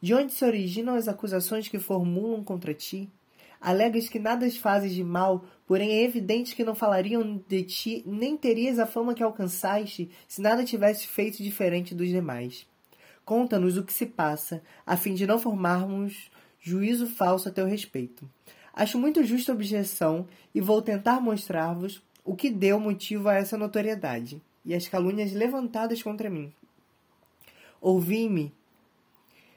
De 0.00 0.14
onde 0.14 0.32
se 0.32 0.44
originam 0.44 0.94
as 0.94 1.08
acusações 1.08 1.68
que 1.68 1.78
formulam 1.78 2.42
contra 2.42 2.74
ti? 2.74 3.08
Alegas 3.60 4.08
que 4.08 4.18
nada 4.18 4.50
fazes 4.50 4.92
de 4.92 5.04
mal, 5.04 5.44
porém 5.70 5.92
é 5.92 6.02
evidente 6.02 6.56
que 6.56 6.64
não 6.64 6.74
falariam 6.74 7.40
de 7.46 7.62
ti, 7.62 8.02
nem 8.04 8.36
terias 8.36 8.80
a 8.80 8.86
fama 8.86 9.14
que 9.14 9.22
alcançaste 9.22 10.10
se 10.26 10.42
nada 10.42 10.64
tivesse 10.64 11.06
feito 11.06 11.40
diferente 11.44 11.94
dos 11.94 12.08
demais. 12.08 12.66
Conta-nos 13.24 13.76
o 13.76 13.84
que 13.84 13.92
se 13.92 14.04
passa, 14.06 14.64
a 14.84 14.96
fim 14.96 15.14
de 15.14 15.28
não 15.28 15.38
formarmos 15.38 16.28
juízo 16.60 17.06
falso 17.06 17.48
a 17.48 17.52
teu 17.52 17.66
respeito. 17.66 18.28
Acho 18.74 18.98
muito 18.98 19.22
justa 19.22 19.52
a 19.52 19.54
objeção 19.54 20.26
e 20.52 20.60
vou 20.60 20.82
tentar 20.82 21.20
mostrar-vos 21.20 22.02
o 22.24 22.34
que 22.34 22.50
deu 22.50 22.80
motivo 22.80 23.28
a 23.28 23.34
essa 23.34 23.56
notoriedade 23.56 24.42
e 24.64 24.74
as 24.74 24.88
calúnias 24.88 25.32
levantadas 25.32 26.02
contra 26.02 26.28
mim. 26.28 26.52
Ouvi-me, 27.80 28.52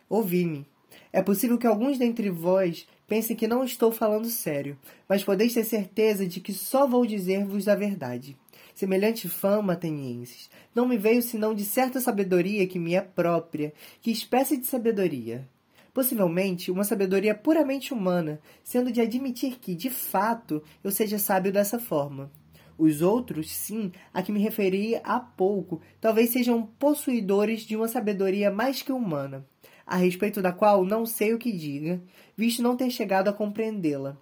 ouvi-me. 0.07 0.63
É 1.11 1.23
possível 1.23 1.57
que 1.57 1.65
alguns 1.65 1.97
dentre 1.97 2.29
vós 2.29 2.87
pensem 3.13 3.35
que 3.35 3.47
não 3.47 3.63
estou 3.63 3.91
falando 3.91 4.25
sério, 4.25 4.75
mas 5.07 5.23
podeis 5.23 5.53
ter 5.53 5.63
certeza 5.63 6.25
de 6.25 6.39
que 6.39 6.51
só 6.51 6.87
vou 6.87 7.05
dizer-vos 7.05 7.67
a 7.67 7.75
verdade. 7.75 8.35
Semelhante 8.73 9.29
fama, 9.29 9.73
atenienses, 9.73 10.49
não 10.73 10.87
me 10.87 10.97
veio 10.97 11.21
senão 11.21 11.53
de 11.53 11.63
certa 11.63 12.01
sabedoria 12.01 12.65
que 12.65 12.79
me 12.79 12.95
é 12.95 13.01
própria. 13.01 13.71
Que 14.01 14.09
espécie 14.09 14.57
de 14.57 14.65
sabedoria? 14.65 15.47
Possivelmente 15.93 16.71
uma 16.71 16.83
sabedoria 16.83 17.35
puramente 17.35 17.93
humana, 17.93 18.39
sendo 18.63 18.91
de 18.91 18.99
admitir 18.99 19.59
que, 19.59 19.75
de 19.75 19.91
fato, 19.91 20.63
eu 20.83 20.89
seja 20.89 21.19
sábio 21.19 21.51
dessa 21.53 21.77
forma. 21.77 22.31
Os 22.79 23.03
outros, 23.03 23.51
sim, 23.51 23.91
a 24.11 24.23
que 24.23 24.31
me 24.31 24.39
referi 24.39 24.99
há 25.03 25.19
pouco, 25.19 25.79
talvez 26.01 26.31
sejam 26.31 26.65
possuidores 26.79 27.61
de 27.61 27.75
uma 27.75 27.87
sabedoria 27.87 28.49
mais 28.49 28.81
que 28.81 28.91
humana 28.91 29.45
a 29.85 29.95
respeito 29.95 30.41
da 30.41 30.51
qual 30.51 30.85
não 30.85 31.05
sei 31.05 31.33
o 31.33 31.37
que 31.37 31.51
diga, 31.51 32.01
visto 32.35 32.61
não 32.61 32.75
ter 32.75 32.89
chegado 32.89 33.27
a 33.27 33.33
compreendê-la. 33.33 34.17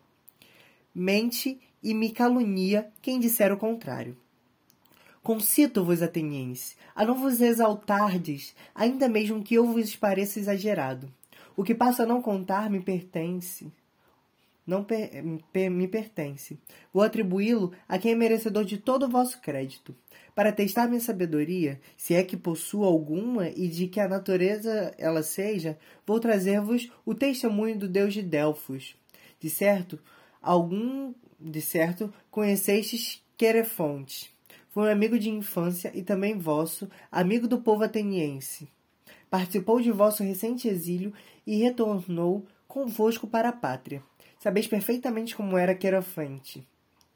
Mente 0.94 1.60
e 1.82 1.94
me 1.94 2.12
calunia 2.12 2.92
quem 3.02 3.20
disser 3.20 3.52
o 3.52 3.58
contrário. 3.58 4.18
Concito-vos, 5.24 6.02
atenienses, 6.02 6.76
a 6.96 7.06
não 7.06 7.16
vos 7.16 7.42
exaltardes, 7.42 8.56
ainda 8.74 9.08
mesmo 9.08 9.44
que 9.44 9.56
eu 9.56 9.66
vos 9.66 9.96
pareça 9.96 10.40
exagerado. 10.40 11.12
O 11.56 11.64
que 11.64 11.76
passo 11.76 12.02
a 12.02 12.06
não 12.06 12.22
contar 12.22 12.70
me 12.70 12.82
pertence. 12.82 13.72
Não 14.72 14.86
me 15.70 15.88
pertence. 15.90 16.58
Vou 16.94 17.04
atribuí-lo 17.04 17.74
a 17.90 17.98
quem 17.98 18.14
é 18.14 18.16
merecedor 18.16 18.64
de 18.64 18.78
todo 18.78 19.06
o 19.06 19.10
vosso 19.10 19.42
crédito 19.42 19.94
para 20.34 20.54
testar 20.54 20.88
minha 20.88 21.02
sabedoria, 21.02 21.80
se 21.98 22.14
é 22.14 22.24
que 22.24 22.38
possuo 22.38 22.86
alguma 22.86 23.50
e 23.50 23.68
de 23.68 23.88
que 23.88 24.00
a 24.00 24.08
natureza 24.08 24.96
ela 24.98 25.24
seja, 25.24 25.78
vou 26.08 26.22
trazer-vos 26.22 26.90
o 27.06 27.14
testemunho 27.14 27.78
do 27.78 27.88
Deus 27.88 28.14
de 28.14 28.22
Delfos. 28.22 28.96
De 29.42 29.50
certo, 29.50 30.00
algum 30.42 31.14
de 31.38 31.62
certo 31.62 32.14
conhecestes 32.30 33.22
Querefonte. 33.38 34.32
Foi 34.70 34.88
um 34.88 34.92
amigo 34.92 35.20
de 35.20 35.30
infância 35.30 35.92
e 35.94 36.02
também 36.02 36.38
vosso, 36.38 36.90
amigo 37.12 37.46
do 37.46 37.60
povo 37.60 37.84
ateniense. 37.84 38.70
Participou 39.30 39.82
de 39.82 39.92
vosso 39.92 40.24
recente 40.24 40.70
exílio 40.70 41.12
e 41.46 41.58
retornou 41.58 42.46
convosco 42.68 43.28
para 43.28 43.50
a 43.50 43.54
pátria. 43.54 44.02
Sabeis 44.42 44.66
perfeitamente 44.66 45.36
como 45.36 45.56
era 45.56 45.76
Querefonte. 45.76 46.68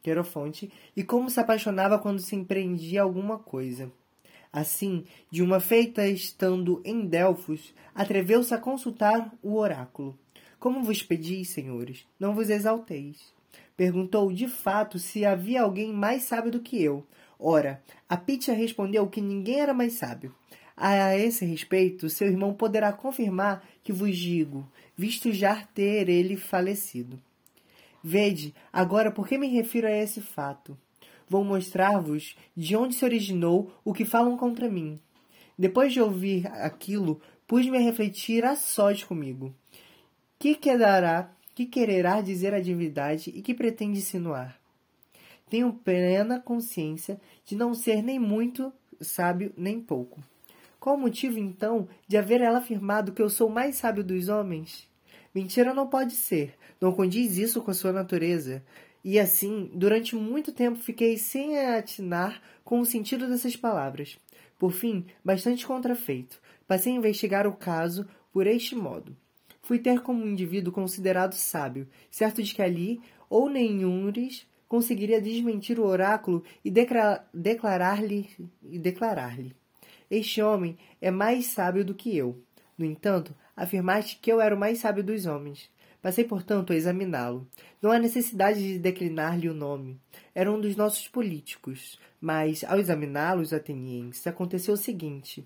Querofonte, 0.04 0.72
e 0.96 1.04
como 1.04 1.28
se 1.28 1.40
apaixonava 1.40 1.98
quando 1.98 2.20
se 2.20 2.36
empreendia 2.36 3.02
alguma 3.02 3.40
coisa. 3.40 3.92
Assim, 4.54 5.04
de 5.32 5.42
uma 5.42 5.60
feita 5.60 6.08
estando 6.08 6.84
em 6.86 7.04
Delfos, 7.04 7.74
atreveu-se 7.96 8.54
a 8.54 8.60
consultar 8.60 9.34
o 9.42 9.56
oráculo. 9.56 10.16
Como 10.60 10.84
vos 10.84 11.02
pedi, 11.02 11.44
senhores, 11.44 12.06
não 12.20 12.36
vos 12.36 12.52
exalteis. 12.52 13.34
Perguntou 13.76 14.32
de 14.32 14.48
fato 14.48 15.00
se 15.00 15.26
havia 15.26 15.64
alguém 15.64 15.92
mais 15.92 16.22
sábio 16.26 16.52
do 16.52 16.60
que 16.60 16.80
eu. 16.80 17.04
Ora, 17.40 17.82
a 18.08 18.16
Pitia 18.16 18.54
respondeu 18.54 19.08
que 19.08 19.20
ninguém 19.20 19.62
era 19.62 19.74
mais 19.74 19.94
sábio. 19.94 20.32
A 20.78 21.18
esse 21.18 21.46
respeito, 21.46 22.10
seu 22.10 22.28
irmão 22.28 22.54
poderá 22.54 22.92
confirmar 22.92 23.66
que 23.82 23.94
vos 23.94 24.18
digo, 24.18 24.70
visto 24.96 25.32
já 25.32 25.64
ter 25.68 26.10
ele 26.10 26.36
falecido. 26.36 27.18
Vede, 28.04 28.54
agora 28.74 29.10
por 29.10 29.28
que 29.28 29.38
me 29.38 29.48
refiro 29.48 29.88
a 29.88 29.92
esse 29.92 30.20
fato? 30.20 30.78
Vou 31.30 31.44
mostrar-vos 31.44 32.36
de 32.56 32.76
onde 32.76 32.94
se 32.94 33.06
originou 33.06 33.74
o 33.84 33.94
que 33.94 34.06
falam 34.06 34.38
contra 34.38 34.70
mim. 34.70 35.00
Depois 35.58 35.94
de 35.94 36.02
ouvir 36.02 36.46
aquilo, 36.48 37.22
pus-me 37.48 37.78
a 37.78 37.82
refletir 37.82 38.44
a 38.44 38.56
sós 38.56 39.04
comigo. 39.04 39.56
Que 40.38 40.56
quedará, 40.56 41.32
que 41.56 41.66
quererá 41.66 42.20
dizer 42.20 42.54
a 42.54 42.60
divindade 42.60 43.32
e 43.34 43.42
que 43.42 43.54
pretende 43.54 44.00
insinuar? 44.00 44.60
Tenho 45.50 45.72
plena 45.72 46.40
consciência 46.40 47.20
de 47.46 47.56
não 47.56 47.74
ser 47.74 48.04
nem 48.04 48.20
muito 48.20 48.74
sábio 49.00 49.54
nem 49.58 49.80
pouco. 49.80 50.22
Qual 50.86 50.98
o 50.98 51.00
motivo, 51.00 51.40
então, 51.40 51.88
de 52.08 52.16
haver 52.16 52.42
ela 52.42 52.60
afirmado 52.60 53.12
que 53.12 53.20
eu 53.20 53.28
sou 53.28 53.50
o 53.50 53.52
mais 53.52 53.76
sábio 53.76 54.04
dos 54.04 54.30
homens? 54.30 54.88
Mentira 55.34 55.74
não 55.74 55.88
pode 55.88 56.14
ser, 56.14 56.54
não 56.80 56.92
condiz 56.92 57.38
isso 57.38 57.60
com 57.64 57.72
a 57.72 57.74
sua 57.74 57.92
natureza. 57.92 58.64
E 59.04 59.18
assim, 59.18 59.72
durante 59.74 60.16
muito 60.16 60.52
tempo 60.52 60.78
fiquei 60.78 61.18
sem 61.18 61.58
atinar 61.58 62.40
com 62.64 62.80
o 62.80 62.86
sentido 62.86 63.28
dessas 63.28 63.56
palavras. 63.56 64.20
Por 64.60 64.72
fim, 64.72 65.08
bastante 65.24 65.66
contrafeito, 65.66 66.40
passei 66.68 66.94
a 66.94 66.98
investigar 66.98 67.48
o 67.48 67.56
caso 67.56 68.08
por 68.32 68.46
este 68.46 68.76
modo. 68.76 69.18
Fui 69.64 69.80
ter 69.80 70.02
como 70.02 70.24
um 70.24 70.30
indivíduo 70.30 70.72
considerado 70.72 71.34
sábio, 71.34 71.88
certo 72.12 72.44
de 72.44 72.54
que 72.54 72.62
ali 72.62 73.02
ou 73.28 73.50
nenhums 73.50 74.46
conseguiria 74.68 75.20
desmentir 75.20 75.80
o 75.80 75.88
oráculo 75.88 76.44
e 76.64 76.70
declarar-lhe 76.70 78.30
e 78.62 78.78
declarar-lhe: 78.78 79.56
Este 80.16 80.42
homem 80.42 80.78
é 81.02 81.12
mais 81.12 81.48
sábio 81.48 81.84
do 81.84 81.94
que 81.94 82.16
eu. 82.16 82.42
No 82.78 82.86
entanto, 82.86 83.36
afirmaste 83.54 84.18
que 84.22 84.32
eu 84.32 84.40
era 84.40 84.56
o 84.56 84.58
mais 84.58 84.80
sábio 84.80 85.04
dos 85.04 85.26
homens. 85.26 85.70
Passei, 86.02 86.24
portanto, 86.24 86.72
a 86.72 86.76
examiná-lo. 86.78 87.46
Não 87.82 87.92
há 87.92 88.00
necessidade 88.00 88.62
de 88.62 88.80
declinar-lhe 88.80 89.50
o 89.50 89.54
nome. 89.54 90.00
Era 90.34 90.50
um 90.50 90.62
dos 90.62 90.78
nossos 90.78 91.10
políticos. 91.10 92.00
Mas, 92.22 92.64
ao 92.64 92.80
examiná-lo, 92.80 93.42
os 93.42 93.52
atenienses, 93.52 94.26
aconteceu 94.26 94.76
o 94.76 94.78
seguinte. 94.78 95.46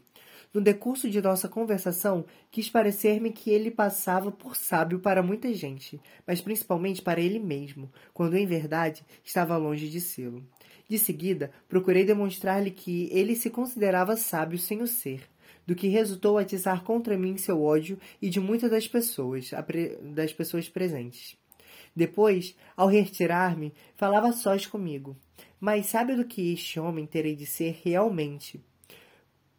No 0.51 0.61
decurso 0.61 1.07
de 1.07 1.21
nossa 1.21 1.47
conversação, 1.47 2.25
quis 2.49 2.69
parecer-me 2.69 3.31
que 3.31 3.51
ele 3.51 3.69
passava 3.69 4.31
por 4.31 4.55
sábio 4.55 4.99
para 4.99 5.21
muita 5.21 5.53
gente, 5.53 6.01
mas 6.25 6.41
principalmente 6.41 7.03
para 7.03 7.21
ele 7.21 7.37
mesmo, 7.37 7.91
quando 8.13 8.35
em 8.35 8.47
verdade 8.47 9.05
estava 9.23 9.55
longe 9.57 9.87
de 9.87 10.01
sê-lo. 10.01 10.43
De 10.87 10.97
seguida, 10.97 11.51
procurei 11.67 12.03
demonstrar-lhe 12.03 12.71
que 12.71 13.07
ele 13.11 13.35
se 13.35 13.51
considerava 13.51 14.17
sábio 14.17 14.57
sem 14.57 14.81
o 14.81 14.87
ser 14.87 15.29
do 15.67 15.75
que 15.75 15.87
resultou 15.87 16.39
atiçar 16.39 16.83
contra 16.83 17.15
mim 17.15 17.37
seu 17.37 17.61
ódio 17.61 17.99
e 18.19 18.27
de 18.27 18.39
muitas 18.39 18.71
das 18.71 18.87
pessoas, 18.87 19.51
das 20.15 20.33
pessoas 20.33 20.67
presentes. 20.67 21.37
Depois, 21.95 22.55
ao 22.75 22.87
retirar-me, 22.87 23.71
falava 23.95 24.31
sós 24.31 24.65
comigo. 24.65 25.15
Mas 25.59 25.85
sabe 25.85 26.15
do 26.15 26.25
que 26.25 26.53
este 26.53 26.79
homem 26.79 27.05
terei 27.05 27.35
de 27.35 27.45
ser 27.45 27.81
realmente? 27.83 28.59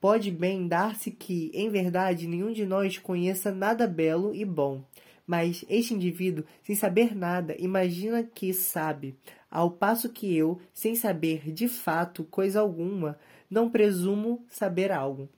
Pode 0.00 0.30
bem 0.30 0.66
dar-se 0.66 1.10
que, 1.10 1.50
em 1.52 1.68
verdade, 1.68 2.26
nenhum 2.26 2.52
de 2.52 2.64
nós 2.64 2.96
conheça 2.96 3.52
nada 3.52 3.86
belo 3.86 4.34
e 4.34 4.46
bom. 4.46 4.82
Mas 5.26 5.62
este 5.68 5.92
indivíduo, 5.92 6.44
sem 6.62 6.74
saber 6.74 7.14
nada, 7.14 7.54
imagina 7.58 8.22
que 8.22 8.52
sabe, 8.54 9.14
ao 9.50 9.70
passo 9.70 10.08
que 10.08 10.34
eu, 10.34 10.58
sem 10.72 10.94
saber 10.94 11.52
de 11.52 11.68
fato 11.68 12.24
coisa 12.24 12.60
alguma, 12.60 13.18
não 13.50 13.68
presumo 13.68 14.42
saber 14.48 14.90
algo. 14.90 15.28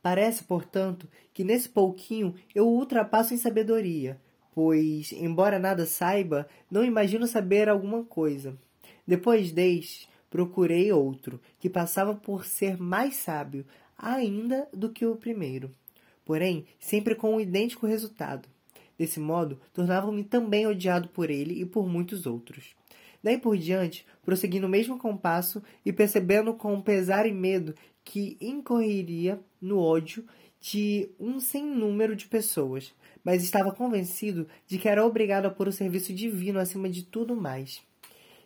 Parece, 0.00 0.44
portanto, 0.44 1.08
que 1.34 1.42
nesse 1.42 1.68
pouquinho 1.68 2.34
eu 2.54 2.68
ultrapasso 2.68 3.34
em 3.34 3.36
sabedoria, 3.36 4.20
pois, 4.54 5.12
embora 5.12 5.58
nada 5.58 5.84
saiba, 5.84 6.46
não 6.70 6.84
imagino 6.84 7.26
saber 7.26 7.68
alguma 7.68 8.04
coisa. 8.04 8.56
Depois 9.06 9.50
deste, 9.50 10.08
procurei 10.32 10.90
outro, 10.90 11.38
que 11.60 11.68
passava 11.68 12.14
por 12.14 12.46
ser 12.46 12.78
mais 12.78 13.16
sábio 13.16 13.66
ainda 13.98 14.66
do 14.72 14.88
que 14.88 15.04
o 15.04 15.14
primeiro, 15.14 15.70
porém 16.24 16.64
sempre 16.80 17.14
com 17.14 17.32
o 17.32 17.36
um 17.36 17.40
idêntico 17.40 17.86
resultado. 17.86 18.48
Desse 18.96 19.20
modo, 19.20 19.60
tornava-me 19.74 20.24
também 20.24 20.66
odiado 20.66 21.08
por 21.08 21.28
ele 21.28 21.60
e 21.60 21.66
por 21.66 21.86
muitos 21.86 22.24
outros. 22.24 22.74
Daí 23.22 23.36
por 23.36 23.58
diante, 23.58 24.06
prossegui 24.24 24.58
no 24.58 24.70
mesmo 24.70 24.96
compasso 24.96 25.62
e 25.84 25.92
percebendo 25.92 26.54
com 26.54 26.80
pesar 26.80 27.26
e 27.26 27.32
medo 27.32 27.74
que 28.02 28.38
incorreria 28.40 29.38
no 29.60 29.78
ódio 29.78 30.24
de 30.58 31.10
um 31.20 31.38
sem 31.40 31.62
número 31.62 32.16
de 32.16 32.24
pessoas, 32.24 32.94
mas 33.22 33.44
estava 33.44 33.70
convencido 33.70 34.48
de 34.66 34.78
que 34.78 34.88
era 34.88 35.04
obrigado 35.04 35.44
a 35.44 35.50
pôr 35.50 35.68
o 35.68 35.72
serviço 35.72 36.14
divino 36.14 36.58
acima 36.58 36.88
de 36.88 37.02
tudo 37.02 37.36
mais. 37.36 37.82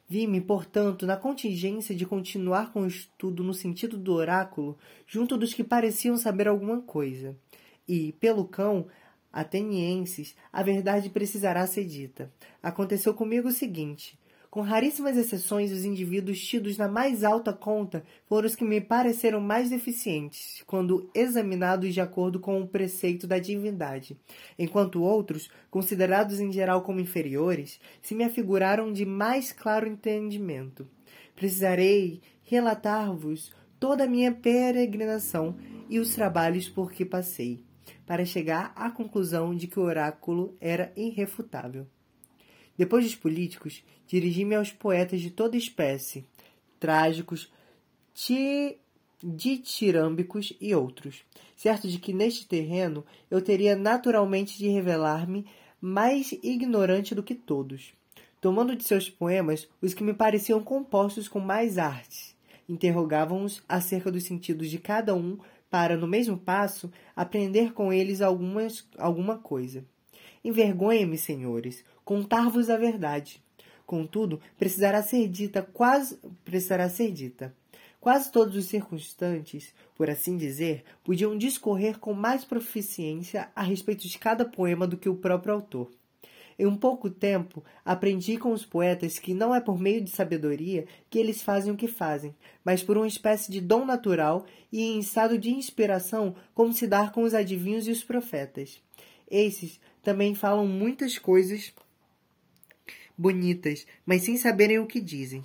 Vi-me, 0.09 0.41
portanto, 0.41 1.05
na 1.05 1.17
contingência 1.17 1.95
de 1.95 2.07
continuar 2.07 2.73
com 2.73 2.83
o 2.83 2.87
estudo 2.87 3.43
no 3.43 3.53
sentido 3.53 3.99
do 3.99 4.13
oráculo, 4.13 4.79
junto 5.07 5.37
dos 5.37 5.53
que 5.53 5.65
pareciam 5.65 6.17
saber 6.17 6.47
alguma 6.47 6.81
coisa. 6.81 7.37
E, 7.89 8.13
pelo 8.13 8.45
cão, 8.45 8.87
atenienses, 9.33 10.37
a 10.53 10.63
verdade 10.63 11.11
precisará 11.11 11.67
ser 11.67 11.85
dita. 11.85 12.33
Aconteceu 12.63 13.15
comigo 13.15 13.49
o 13.49 13.53
seguinte: 13.53 14.17
com 14.57 14.63
raríssimas 14.63 15.19
exceções, 15.19 15.71
os 15.71 15.85
indivíduos 15.85 16.41
tidos 16.41 16.79
na 16.79 16.89
mais 16.89 17.23
alta 17.23 17.53
conta 17.53 18.03
foram 18.25 18.47
os 18.47 18.57
que 18.57 18.65
me 18.65 18.81
pareceram 18.81 19.39
mais 19.39 19.69
deficientes, 19.69 20.63
quando 20.67 21.11
examinados 21.15 21.93
de 21.93 22.01
acordo 22.01 22.41
com 22.41 22.63
o 22.63 22.67
preceito 22.67 23.27
da 23.27 23.39
divindade, 23.39 24.19
enquanto 24.59 25.03
outros, 25.03 25.51
considerados 25.71 26.41
em 26.41 26.51
geral 26.51 26.81
como 26.81 27.01
inferiores, 27.01 27.79
se 28.01 28.15
me 28.15 28.25
afiguraram 28.25 28.95
de 28.95 29.05
mais 29.05 29.53
claro 29.53 29.87
entendimento. 29.87 30.89
Precisarei 31.35 32.23
relatar-vos 32.43 33.53
toda 33.79 34.05
a 34.05 34.09
minha 34.09 34.33
peregrinação 34.33 35.55
e 35.87 35.99
os 35.99 36.15
trabalhos 36.15 36.67
por 36.67 36.91
que 36.91 37.05
passei, 37.05 37.63
para 38.07 38.25
chegar 38.25 38.73
à 38.75 38.91
conclusão 38.91 39.55
de 39.55 39.67
que 39.67 39.79
o 39.79 39.83
oráculo 39.83 40.57
era 40.59 40.95
irrefutável. 40.97 41.87
Depois 42.77 43.05
dos 43.05 43.15
políticos, 43.15 43.83
dirigi-me 44.07 44.55
aos 44.55 44.71
poetas 44.71 45.21
de 45.21 45.31
toda 45.31 45.57
espécie, 45.57 46.25
trágicos, 46.79 47.51
ditirâmbicos 49.23 50.53
e 50.61 50.75
outros, 50.75 51.23
certo 51.57 51.89
de 51.89 51.99
que 51.99 52.13
neste 52.13 52.47
terreno 52.47 53.05
eu 53.31 53.41
teria 53.41 53.75
naturalmente 53.75 54.59
de 54.59 54.69
revelar-me 54.69 55.47
mais 55.81 56.33
ignorante 56.43 57.15
do 57.15 57.23
que 57.23 57.35
todos, 57.35 57.95
tomando 58.41 58.77
de 58.77 58.85
seus 58.85 59.09
poemas 59.09 59.69
os 59.81 59.95
que 59.95 60.05
me 60.05 60.15
pareciam 60.15 60.63
compostos 60.63 61.29
com 61.29 61.41
mais 61.41 61.79
arte. 61.79 62.37
Interrogavam-os 62.69 63.63
acerca 63.69 64.11
dos 64.11 64.25
sentidos 64.25 64.71
de 64.71 64.79
cada 64.79 65.15
um 65.15 65.39
para, 65.71 65.97
no 65.97 66.07
mesmo 66.07 66.37
passo, 66.37 66.91
aprender 67.15 67.73
com 67.73 67.93
eles 67.93 68.21
algumas, 68.21 68.89
alguma 68.99 69.39
coisa. 69.39 69.85
Envergonha-me, 70.45 71.19
senhores, 71.19 71.85
contar-vos 72.07 72.71
a 72.71 72.77
verdade. 72.79 73.43
Contudo, 73.85 74.41
precisará 74.57 75.03
ser 75.03 75.29
dita 75.29 75.61
quase 75.61 76.17
precisará 76.45 76.89
ser 76.89 77.11
dita. 77.11 77.53
Quase 78.01 78.31
todos 78.31 78.55
os 78.55 78.67
circunstantes, 78.67 79.75
por 79.97 80.09
assim 80.09 80.37
dizer, 80.37 80.85
podiam 81.03 81.37
discorrer 81.37 81.99
com 81.99 82.15
mais 82.15 82.45
proficiência 82.45 83.49
a 83.57 83.63
respeito 83.63 84.07
de 84.07 84.17
cada 84.17 84.45
poema 84.45 84.87
do 84.87 84.97
que 84.97 85.09
o 85.09 85.17
próprio 85.17 85.55
autor. 85.55 85.91
Em 86.57 86.65
um 86.65 86.77
pouco 86.77 87.11
tempo, 87.11 87.65
aprendi 87.85 88.37
com 88.39 88.53
os 88.53 88.65
poetas 88.65 89.19
que 89.19 89.35
não 89.35 89.53
é 89.53 89.61
por 89.61 89.77
meio 89.77 90.01
de 90.01 90.11
sabedoria 90.11 90.87
que 91.11 91.19
eles 91.19 91.43
fazem 91.43 91.73
o 91.73 91.77
que 91.77 91.89
fazem, 91.89 92.33
mas 92.65 92.85
por 92.85 92.97
uma 92.97 93.09
espécie 93.09 93.51
de 93.51 93.61
dom 93.61 93.85
natural 93.85 94.47
e 94.71 94.81
em 94.81 95.01
estado 95.01 95.37
de 95.37 95.51
inspiração, 95.51 96.37
como 96.55 96.73
se 96.73 96.87
dar 96.87 97.11
com 97.11 97.25
os 97.25 97.35
adivinhos 97.35 97.89
e 97.89 97.91
os 97.91 98.05
profetas. 98.05 98.81
Esses 99.29 99.81
também 100.03 100.37
falam 100.37 100.69
muitas 100.69 101.19
coisas 101.19 101.75
bonitas, 103.17 103.87
mas 104.05 104.23
sem 104.23 104.37
saberem 104.37 104.79
o 104.79 104.87
que 104.87 105.01
dizem. 105.01 105.43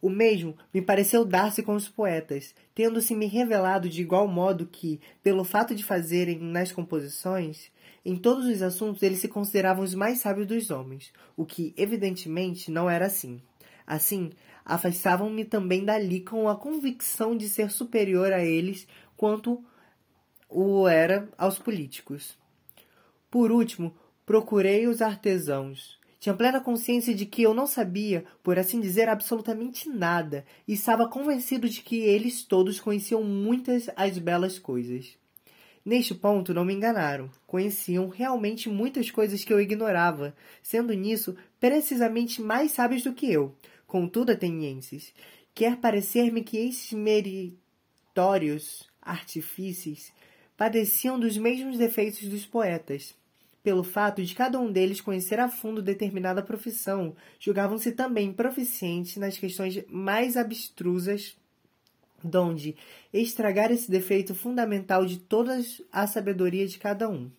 O 0.00 0.10
mesmo 0.10 0.56
me 0.74 0.82
pareceu 0.82 1.24
dar-se 1.24 1.62
com 1.62 1.74
os 1.74 1.88
poetas, 1.88 2.54
tendo-se 2.74 3.14
me 3.14 3.26
revelado 3.26 3.88
de 3.88 4.02
igual 4.02 4.26
modo 4.26 4.66
que, 4.66 5.00
pelo 5.22 5.44
fato 5.44 5.76
de 5.76 5.84
fazerem 5.84 6.40
nas 6.40 6.72
composições, 6.72 7.70
em 8.04 8.16
todos 8.16 8.46
os 8.46 8.62
assuntos 8.62 9.00
eles 9.02 9.20
se 9.20 9.28
consideravam 9.28 9.84
os 9.84 9.94
mais 9.94 10.18
sábios 10.18 10.48
dos 10.48 10.70
homens, 10.70 11.12
o 11.36 11.46
que 11.46 11.72
evidentemente 11.76 12.68
não 12.68 12.90
era 12.90 13.06
assim. 13.06 13.40
Assim, 13.86 14.30
afastavam-me 14.64 15.44
também 15.44 15.84
dali 15.84 16.20
com 16.20 16.48
a 16.48 16.56
convicção 16.56 17.36
de 17.36 17.48
ser 17.48 17.70
superior 17.70 18.32
a 18.32 18.44
eles 18.44 18.88
quanto 19.16 19.62
o 20.48 20.88
era 20.88 21.28
aos 21.38 21.60
políticos. 21.60 22.36
Por 23.30 23.52
último, 23.52 23.94
procurei 24.26 24.88
os 24.88 25.00
artesãos, 25.00 25.98
tinha 26.22 26.36
plena 26.36 26.60
consciência 26.60 27.12
de 27.12 27.26
que 27.26 27.42
eu 27.42 27.52
não 27.52 27.66
sabia, 27.66 28.24
por 28.44 28.56
assim 28.56 28.80
dizer, 28.80 29.08
absolutamente 29.08 29.88
nada, 29.88 30.44
e 30.68 30.72
estava 30.72 31.08
convencido 31.08 31.68
de 31.68 31.82
que 31.82 31.98
eles 31.98 32.44
todos 32.44 32.78
conheciam 32.78 33.24
muitas 33.24 33.90
as 33.96 34.18
belas 34.18 34.56
coisas. 34.56 35.18
Neste 35.84 36.14
ponto 36.14 36.54
não 36.54 36.64
me 36.64 36.74
enganaram. 36.74 37.28
Conheciam 37.44 38.08
realmente 38.08 38.68
muitas 38.68 39.10
coisas 39.10 39.42
que 39.42 39.52
eu 39.52 39.60
ignorava, 39.60 40.32
sendo 40.62 40.92
nisso 40.92 41.34
precisamente 41.58 42.40
mais 42.40 42.70
sábios 42.70 43.02
do 43.02 43.12
que 43.12 43.32
eu. 43.32 43.56
Contudo, 43.84 44.30
atenienses, 44.30 45.12
quer 45.52 45.78
parecer-me 45.78 46.44
que 46.44 46.56
esses 46.56 46.92
meritórios 46.92 48.88
artifícios 49.02 50.12
padeciam 50.56 51.18
dos 51.18 51.36
mesmos 51.36 51.78
defeitos 51.78 52.28
dos 52.28 52.46
poetas 52.46 53.12
pelo 53.62 53.84
fato 53.84 54.22
de 54.22 54.34
cada 54.34 54.58
um 54.58 54.72
deles 54.72 55.00
conhecer 55.00 55.38
a 55.38 55.48
fundo 55.48 55.80
determinada 55.80 56.42
profissão, 56.42 57.14
julgavam-se 57.38 57.92
também 57.92 58.32
proficientes 58.32 59.16
nas 59.16 59.38
questões 59.38 59.84
mais 59.88 60.36
abstrusas, 60.36 61.36
donde 62.22 62.76
estragar 63.12 63.70
esse 63.70 63.90
defeito 63.90 64.34
fundamental 64.34 65.06
de 65.06 65.18
toda 65.18 65.60
a 65.90 66.06
sabedoria 66.06 66.66
de 66.66 66.78
cada 66.78 67.08
um. 67.08 67.30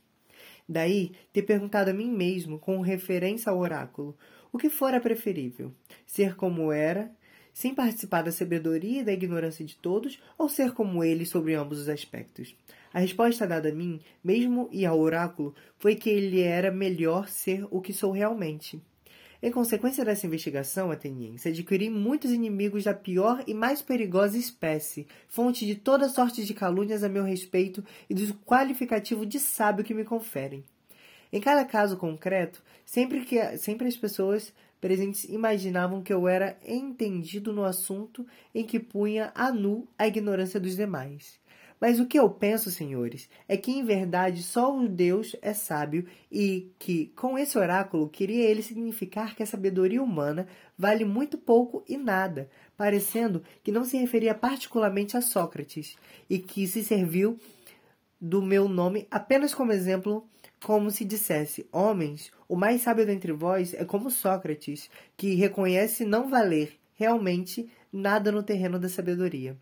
Daí 0.68 1.12
ter 1.34 1.44
perguntado 1.44 1.92
a 1.92 1.94
mim 1.94 2.10
mesmo, 2.10 2.58
com 2.58 2.80
referência 2.80 3.52
ao 3.52 3.60
oráculo, 3.60 4.18
o 4.52 4.58
que 4.58 4.70
fora 4.70 5.02
preferível: 5.02 5.74
ser 6.06 6.36
como 6.36 6.72
era, 6.72 7.12
sem 7.54 7.76
participar 7.76 8.24
da 8.24 8.32
sabedoria 8.32 9.02
e 9.02 9.04
da 9.04 9.12
ignorância 9.12 9.66
de 9.66 9.76
todos, 9.76 10.22
ou 10.38 10.48
ser 10.48 10.72
como 10.72 11.04
eles 11.04 11.30
sobre 11.30 11.54
ambos 11.54 11.80
os 11.80 11.90
aspectos? 11.90 12.56
A 12.94 13.00
resposta 13.00 13.48
dada 13.48 13.70
a 13.70 13.74
mim, 13.74 14.00
mesmo 14.24 14.70
e 14.72 14.86
ao 14.86 15.00
oráculo, 15.00 15.56
foi 15.80 15.96
que 15.96 16.12
ele 16.12 16.42
era 16.42 16.72
melhor 16.72 17.28
ser 17.28 17.66
o 17.72 17.82
que 17.82 17.92
sou 17.92 18.12
realmente. 18.12 18.80
Em 19.42 19.52
consequência 19.52 20.06
dessa 20.06 20.26
investigação, 20.26 20.92
ateniense, 20.92 21.50
adquiri 21.50 21.90
muitos 21.90 22.32
inimigos 22.32 22.86
da 22.86 22.94
pior 22.94 23.44
e 23.46 23.54
mais 23.54 23.82
perigosa 23.82 24.38
espécie, 24.38 25.06
fonte 25.28 25.66
de 25.66 25.76
toda 25.76 26.08
sorte 26.08 26.46
de 26.46 26.54
calúnias 26.54 27.04
a 27.04 27.10
meu 27.10 27.24
respeito 27.24 27.84
e 28.10 28.14
do 28.14 28.34
qualificativo 28.46 29.26
de 29.26 29.40
sábio 29.40 29.84
que 29.84 29.94
me 29.94 30.06
conferem. 30.06 30.64
Em 31.32 31.42
cada 31.42 31.66
caso 31.66 31.98
concreto, 31.98 32.64
sempre 32.86 33.26
que 33.26 33.58
sempre 33.58 33.88
as 33.88 33.98
pessoas 33.98 34.54
presentes 34.80 35.24
imaginavam 35.26 36.04
que 36.04 36.14
eu 36.14 36.28
era 36.28 36.58
entendido 36.66 37.52
no 37.52 37.66
assunto 37.66 38.26
em 38.54 38.64
que 38.64 38.80
punha 38.80 39.32
a 39.34 39.52
nu 39.52 39.88
a 39.98 40.08
ignorância 40.08 40.60
dos 40.60 40.76
demais. 40.76 41.42
Mas 41.84 42.00
o 42.00 42.06
que 42.06 42.18
eu 42.18 42.30
penso, 42.30 42.72
senhores, 42.72 43.30
é 43.46 43.58
que 43.58 43.70
em 43.70 43.84
verdade 43.84 44.42
só 44.42 44.74
o 44.74 44.88
Deus 44.88 45.36
é 45.42 45.54
sábio 45.54 46.06
e 46.32 46.72
que, 46.80 47.08
com 47.08 47.38
esse 47.38 47.58
oráculo, 47.58 48.08
queria 48.08 48.50
ele 48.50 48.62
significar 48.62 49.36
que 49.36 49.44
a 49.44 49.46
sabedoria 49.46 50.02
humana 50.02 50.48
vale 50.78 51.04
muito 51.04 51.38
pouco 51.38 51.84
e 51.86 51.98
nada, 51.98 52.50
parecendo 52.78 53.44
que 53.62 53.70
não 53.70 53.84
se 53.84 53.98
referia 53.98 54.34
particularmente 54.34 55.18
a 55.18 55.22
Sócrates 55.22 55.98
e 56.30 56.40
que 56.40 56.66
se 56.68 56.86
serviu 56.86 57.38
do 58.18 58.42
meu 58.42 58.70
nome 58.70 59.06
apenas 59.12 59.54
como 59.54 59.74
exemplo, 59.74 60.26
como 60.64 60.90
se 60.90 61.04
dissesse: 61.04 61.68
Homens, 61.70 62.32
o 62.48 62.56
mais 62.56 62.80
sábio 62.80 63.06
dentre 63.06 63.34
vós 63.34 63.74
é 63.74 63.84
como 63.84 64.10
Sócrates, 64.10 64.90
que 65.18 65.36
reconhece 65.36 66.06
não 66.06 66.30
valer 66.30 66.80
realmente 66.94 67.70
nada 67.92 68.32
no 68.32 68.42
terreno 68.42 68.80
da 68.80 68.88
sabedoria 68.88 69.58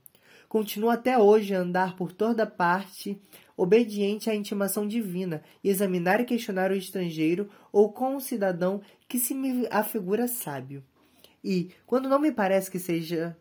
continua 0.52 0.96
até 0.96 1.18
hoje 1.18 1.56
a 1.56 1.60
andar 1.60 1.96
por 1.96 2.12
toda 2.12 2.46
parte, 2.46 3.18
obediente 3.56 4.30
à 4.30 4.36
intimação 4.36 4.86
divina, 4.86 5.42
e 5.64 5.70
examinar 5.70 6.20
e 6.20 6.26
questionar 6.26 6.72
o 6.72 6.76
estrangeiro 6.76 7.50
ou 7.72 7.94
com 7.94 8.18
o 8.18 8.20
cidadão 8.20 8.82
que 9.08 9.18
se 9.18 9.34
me 9.34 9.66
afigura 9.72 10.28
sábio. 10.28 10.84
E, 11.42 11.70
quando 11.88 12.10
não 12.10 12.20
me 12.20 12.34
parece 12.34 12.70
que 12.70 12.80
seja 12.80 13.34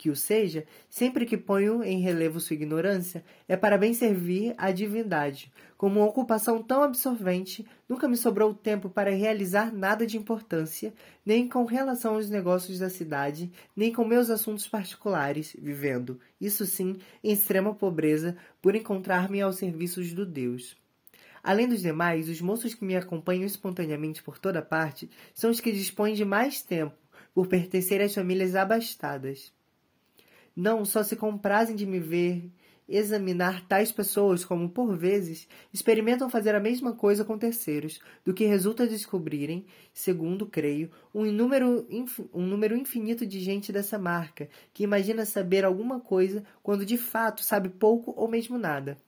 que 0.00 0.08
o 0.08 0.16
seja, 0.16 0.64
sempre 0.88 1.26
que 1.26 1.36
ponho 1.36 1.84
em 1.84 2.00
relevo 2.00 2.40
sua 2.40 2.54
ignorância, 2.54 3.22
é 3.46 3.54
para 3.54 3.76
bem 3.76 3.92
servir 3.92 4.54
à 4.56 4.70
divindade. 4.70 5.52
Como 5.76 6.00
uma 6.00 6.08
ocupação 6.08 6.62
tão 6.62 6.82
absorvente, 6.82 7.66
nunca 7.86 8.08
me 8.08 8.16
sobrou 8.16 8.54
tempo 8.54 8.88
para 8.88 9.10
realizar 9.10 9.70
nada 9.70 10.06
de 10.06 10.16
importância, 10.16 10.94
nem 11.24 11.46
com 11.46 11.66
relação 11.66 12.14
aos 12.14 12.30
negócios 12.30 12.78
da 12.78 12.88
cidade, 12.88 13.52
nem 13.76 13.92
com 13.92 14.02
meus 14.02 14.30
assuntos 14.30 14.66
particulares, 14.66 15.54
vivendo, 15.60 16.18
isso 16.40 16.64
sim, 16.64 16.96
em 17.22 17.32
extrema 17.32 17.74
pobreza, 17.74 18.38
por 18.62 18.74
encontrar-me 18.74 19.42
aos 19.42 19.56
serviços 19.56 20.14
do 20.14 20.24
Deus. 20.24 20.78
Além 21.42 21.68
dos 21.68 21.82
demais, 21.82 22.26
os 22.26 22.40
moços 22.40 22.72
que 22.72 22.86
me 22.86 22.96
acompanham 22.96 23.44
espontaneamente 23.44 24.22
por 24.22 24.38
toda 24.38 24.62
parte 24.62 25.10
são 25.34 25.50
os 25.50 25.60
que 25.60 25.70
dispõem 25.70 26.14
de 26.14 26.24
mais 26.24 26.62
tempo, 26.62 26.96
por 27.34 27.48
pertencer 27.48 28.00
às 28.00 28.14
famílias 28.14 28.54
abastadas. 28.54 29.59
Não 30.60 30.84
só 30.84 31.02
se 31.02 31.16
comprazem 31.16 31.74
de 31.74 31.86
me 31.86 31.98
ver 31.98 32.52
examinar 32.86 33.66
tais 33.66 33.90
pessoas 33.90 34.44
como, 34.44 34.68
por 34.68 34.94
vezes, 34.94 35.48
experimentam 35.72 36.28
fazer 36.28 36.54
a 36.54 36.60
mesma 36.60 36.92
coisa 36.92 37.24
com 37.24 37.38
terceiros, 37.38 37.98
do 38.26 38.34
que 38.34 38.44
resulta 38.44 38.86
descobrirem, 38.86 39.64
segundo 39.94 40.44
creio, 40.44 40.90
um 41.14 41.24
número, 41.32 41.88
um 42.34 42.44
número 42.44 42.76
infinito 42.76 43.24
de 43.24 43.40
gente 43.40 43.72
dessa 43.72 43.98
marca, 43.98 44.50
que 44.74 44.82
imagina 44.82 45.24
saber 45.24 45.64
alguma 45.64 45.98
coisa 45.98 46.44
quando 46.62 46.84
de 46.84 46.98
fato 46.98 47.42
sabe 47.42 47.70
pouco 47.70 48.12
ou 48.14 48.28
mesmo 48.28 48.58
nada. 48.58 49.00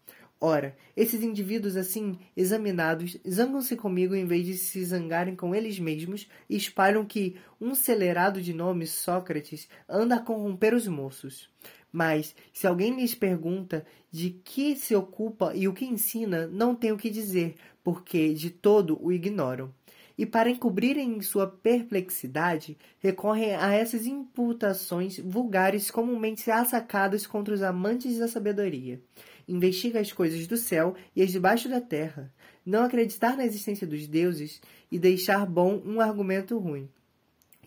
Ora, 0.44 0.76
esses 0.96 1.22
indivíduos 1.22 1.76
assim 1.76 2.18
examinados 2.36 3.16
zangam-se 3.30 3.76
comigo 3.76 4.12
em 4.12 4.24
vez 4.24 4.44
de 4.44 4.54
se 4.54 4.84
zangarem 4.84 5.36
com 5.36 5.54
eles 5.54 5.78
mesmos 5.78 6.28
e 6.50 6.56
espalham 6.56 7.04
que 7.04 7.36
um 7.60 7.76
celerado 7.76 8.42
de 8.42 8.52
nome 8.52 8.84
Sócrates 8.84 9.68
anda 9.88 10.16
a 10.16 10.20
corromper 10.20 10.74
os 10.74 10.88
moços. 10.88 11.48
Mas, 11.92 12.34
se 12.52 12.66
alguém 12.66 12.96
lhes 12.96 13.14
pergunta 13.14 13.86
de 14.10 14.30
que 14.30 14.74
se 14.74 14.96
ocupa 14.96 15.54
e 15.54 15.68
o 15.68 15.72
que 15.72 15.84
ensina, 15.84 16.48
não 16.48 16.74
tem 16.74 16.90
o 16.90 16.98
que 16.98 17.08
dizer, 17.08 17.54
porque 17.84 18.34
de 18.34 18.50
todo 18.50 18.98
o 19.00 19.12
ignoram. 19.12 19.72
E 20.18 20.26
para 20.26 20.50
encobrirem 20.50 21.20
sua 21.22 21.46
perplexidade, 21.46 22.76
recorrem 22.98 23.54
a 23.54 23.72
essas 23.72 24.06
imputações 24.06 25.20
vulgares 25.20 25.88
comumente 25.88 26.50
assacadas 26.50 27.28
contra 27.28 27.54
os 27.54 27.62
amantes 27.62 28.18
da 28.18 28.26
sabedoria. 28.26 29.00
Investiga 29.48 30.00
as 30.00 30.12
coisas 30.12 30.46
do 30.46 30.56
céu 30.56 30.94
e 31.14 31.22
as 31.22 31.30
debaixo 31.30 31.68
da 31.68 31.80
terra. 31.80 32.32
Não 32.64 32.84
acreditar 32.84 33.36
na 33.36 33.44
existência 33.44 33.86
dos 33.86 34.06
deuses 34.06 34.60
e 34.90 34.98
deixar 34.98 35.46
bom 35.46 35.82
um 35.84 36.00
argumento 36.00 36.58
ruim 36.58 36.88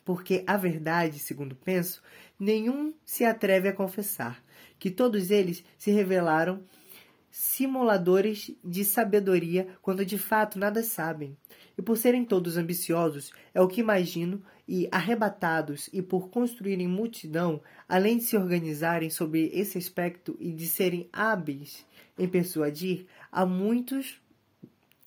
porque 0.05 0.43
a 0.45 0.55
verdade, 0.55 1.17
segundo 1.17 1.55
penso, 1.55 2.01
nenhum 2.39 2.93
se 3.03 3.25
atreve 3.25 3.67
a 3.67 3.73
confessar, 3.73 4.41
que 4.77 4.91
todos 4.91 5.31
eles 5.31 5.65
se 5.79 5.89
revelaram 5.89 6.63
simuladores 7.31 8.51
de 8.63 8.85
sabedoria 8.85 9.67
quando 9.81 10.05
de 10.05 10.17
fato 10.17 10.59
nada 10.59 10.83
sabem. 10.83 11.35
E 11.77 11.81
por 11.81 11.97
serem 11.97 12.23
todos 12.23 12.57
ambiciosos, 12.57 13.31
é 13.53 13.61
o 13.61 13.67
que 13.67 13.81
imagino, 13.81 14.41
e 14.67 14.87
arrebatados, 14.91 15.89
e 15.93 16.01
por 16.01 16.29
construírem 16.29 16.87
multidão, 16.87 17.61
além 17.87 18.17
de 18.17 18.23
se 18.23 18.37
organizarem 18.37 19.09
sobre 19.09 19.51
esse 19.53 19.77
aspecto 19.77 20.35
e 20.39 20.51
de 20.51 20.65
serem 20.65 21.07
hábeis 21.13 21.85
em 22.17 22.27
persuadir, 22.27 23.05
há 23.31 23.45
muitos, 23.45 24.19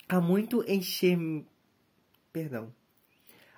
há 0.09 0.21
muito 0.21 0.63
encher, 0.71 1.19
perdão, 2.33 2.73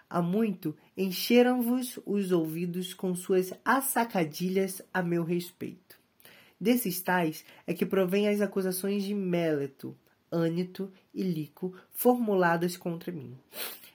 há 0.08 0.22
muito 0.22 0.74
encheram-vos 0.96 1.98
os 2.06 2.32
ouvidos 2.32 2.94
com 2.94 3.14
suas 3.14 3.52
assacadilhas 3.64 4.82
a 4.92 5.02
meu 5.02 5.24
respeito. 5.24 5.98
Desses 6.60 7.00
tais 7.00 7.44
é 7.66 7.72
que 7.72 7.86
provêm 7.86 8.28
as 8.28 8.40
acusações 8.40 9.02
de 9.02 9.14
Méleto, 9.14 9.96
Ânito 10.30 10.92
e 11.12 11.22
Lico 11.22 11.74
formuladas 11.90 12.76
contra 12.76 13.12
mim. 13.12 13.36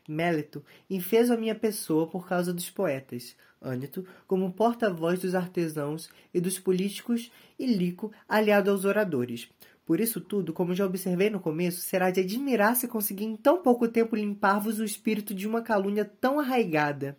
Méleto 0.07 0.63
infez 0.89 1.31
a 1.31 1.37
minha 1.37 1.55
pessoa 1.55 2.07
por 2.07 2.27
causa 2.27 2.53
dos 2.53 2.69
poetas, 2.69 3.35
Ânito 3.61 4.05
como 4.27 4.51
porta-voz 4.51 5.19
dos 5.19 5.33
artesãos 5.33 6.09
e 6.33 6.39
dos 6.39 6.59
políticos 6.59 7.31
e 7.57 7.65
Lico 7.65 8.11
aliado 8.27 8.69
aos 8.69 8.85
oradores, 8.85 9.49
por 9.85 9.99
isso 9.99 10.19
tudo, 10.19 10.51
como 10.51 10.73
já 10.73 10.83
observei 10.83 11.29
no 11.29 11.39
começo, 11.39 11.81
será 11.81 12.09
de 12.09 12.19
admirar 12.19 12.75
se 12.75 12.87
conseguir 12.87 13.25
em 13.25 13.35
tão 13.35 13.61
pouco 13.61 13.87
tempo 13.87 14.15
limpar-vos 14.15 14.79
o 14.79 14.83
espírito 14.83 15.31
de 15.31 15.47
uma 15.47 15.61
calúnia 15.61 16.03
tão 16.03 16.39
arraigada. 16.39 17.15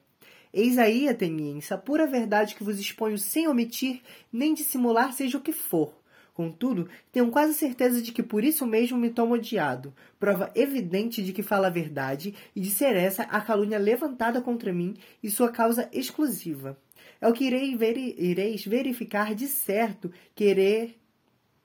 Eis 0.52 0.76
aí, 0.76 1.08
ateniense, 1.08 1.72
a 1.72 1.78
pura 1.78 2.08
verdade 2.08 2.56
que 2.56 2.64
vos 2.64 2.80
exponho 2.80 3.18
sem 3.18 3.46
omitir 3.46 4.02
nem 4.32 4.52
dissimular 4.52 5.12
seja 5.12 5.38
o 5.38 5.40
que 5.40 5.52
for. 5.52 5.94
Contudo, 6.36 6.86
tenho 7.10 7.30
quase 7.30 7.54
certeza 7.54 8.02
de 8.02 8.12
que 8.12 8.22
por 8.22 8.44
isso 8.44 8.66
mesmo 8.66 8.98
me 8.98 9.08
tomo 9.08 9.34
odiado, 9.34 9.94
prova 10.20 10.52
evidente 10.54 11.22
de 11.22 11.32
que 11.32 11.42
fala 11.42 11.68
a 11.68 11.70
verdade 11.70 12.34
e 12.54 12.60
de 12.60 12.68
ser 12.68 12.94
essa 12.94 13.22
a 13.22 13.40
calúnia 13.40 13.78
levantada 13.78 14.42
contra 14.42 14.70
mim 14.70 14.94
e 15.22 15.30
sua 15.30 15.50
causa 15.50 15.88
exclusiva. 15.94 16.78
É 17.22 17.26
o 17.26 17.32
que 17.32 17.44
irei 17.44 17.74
ireis 18.18 18.66
verificar 18.66 19.34
de 19.34 19.46
certo, 19.46 20.12
querer. 20.34 20.98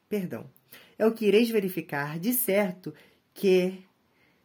Perdão 0.07 0.49
é 1.01 1.05
o 1.05 1.11
que 1.11 1.25
ireis 1.25 1.49
verificar 1.49 2.19
de 2.19 2.31
certo 2.31 2.93
que 3.33 3.83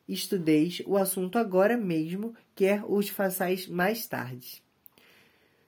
estudeis 0.09 0.81
o 0.87 0.97
assunto 0.97 1.39
agora 1.39 1.77
mesmo, 1.77 2.35
quer 2.55 2.83
os 2.85 3.11
façais 3.11 3.69
mais 3.69 4.07
tarde. 4.07 4.62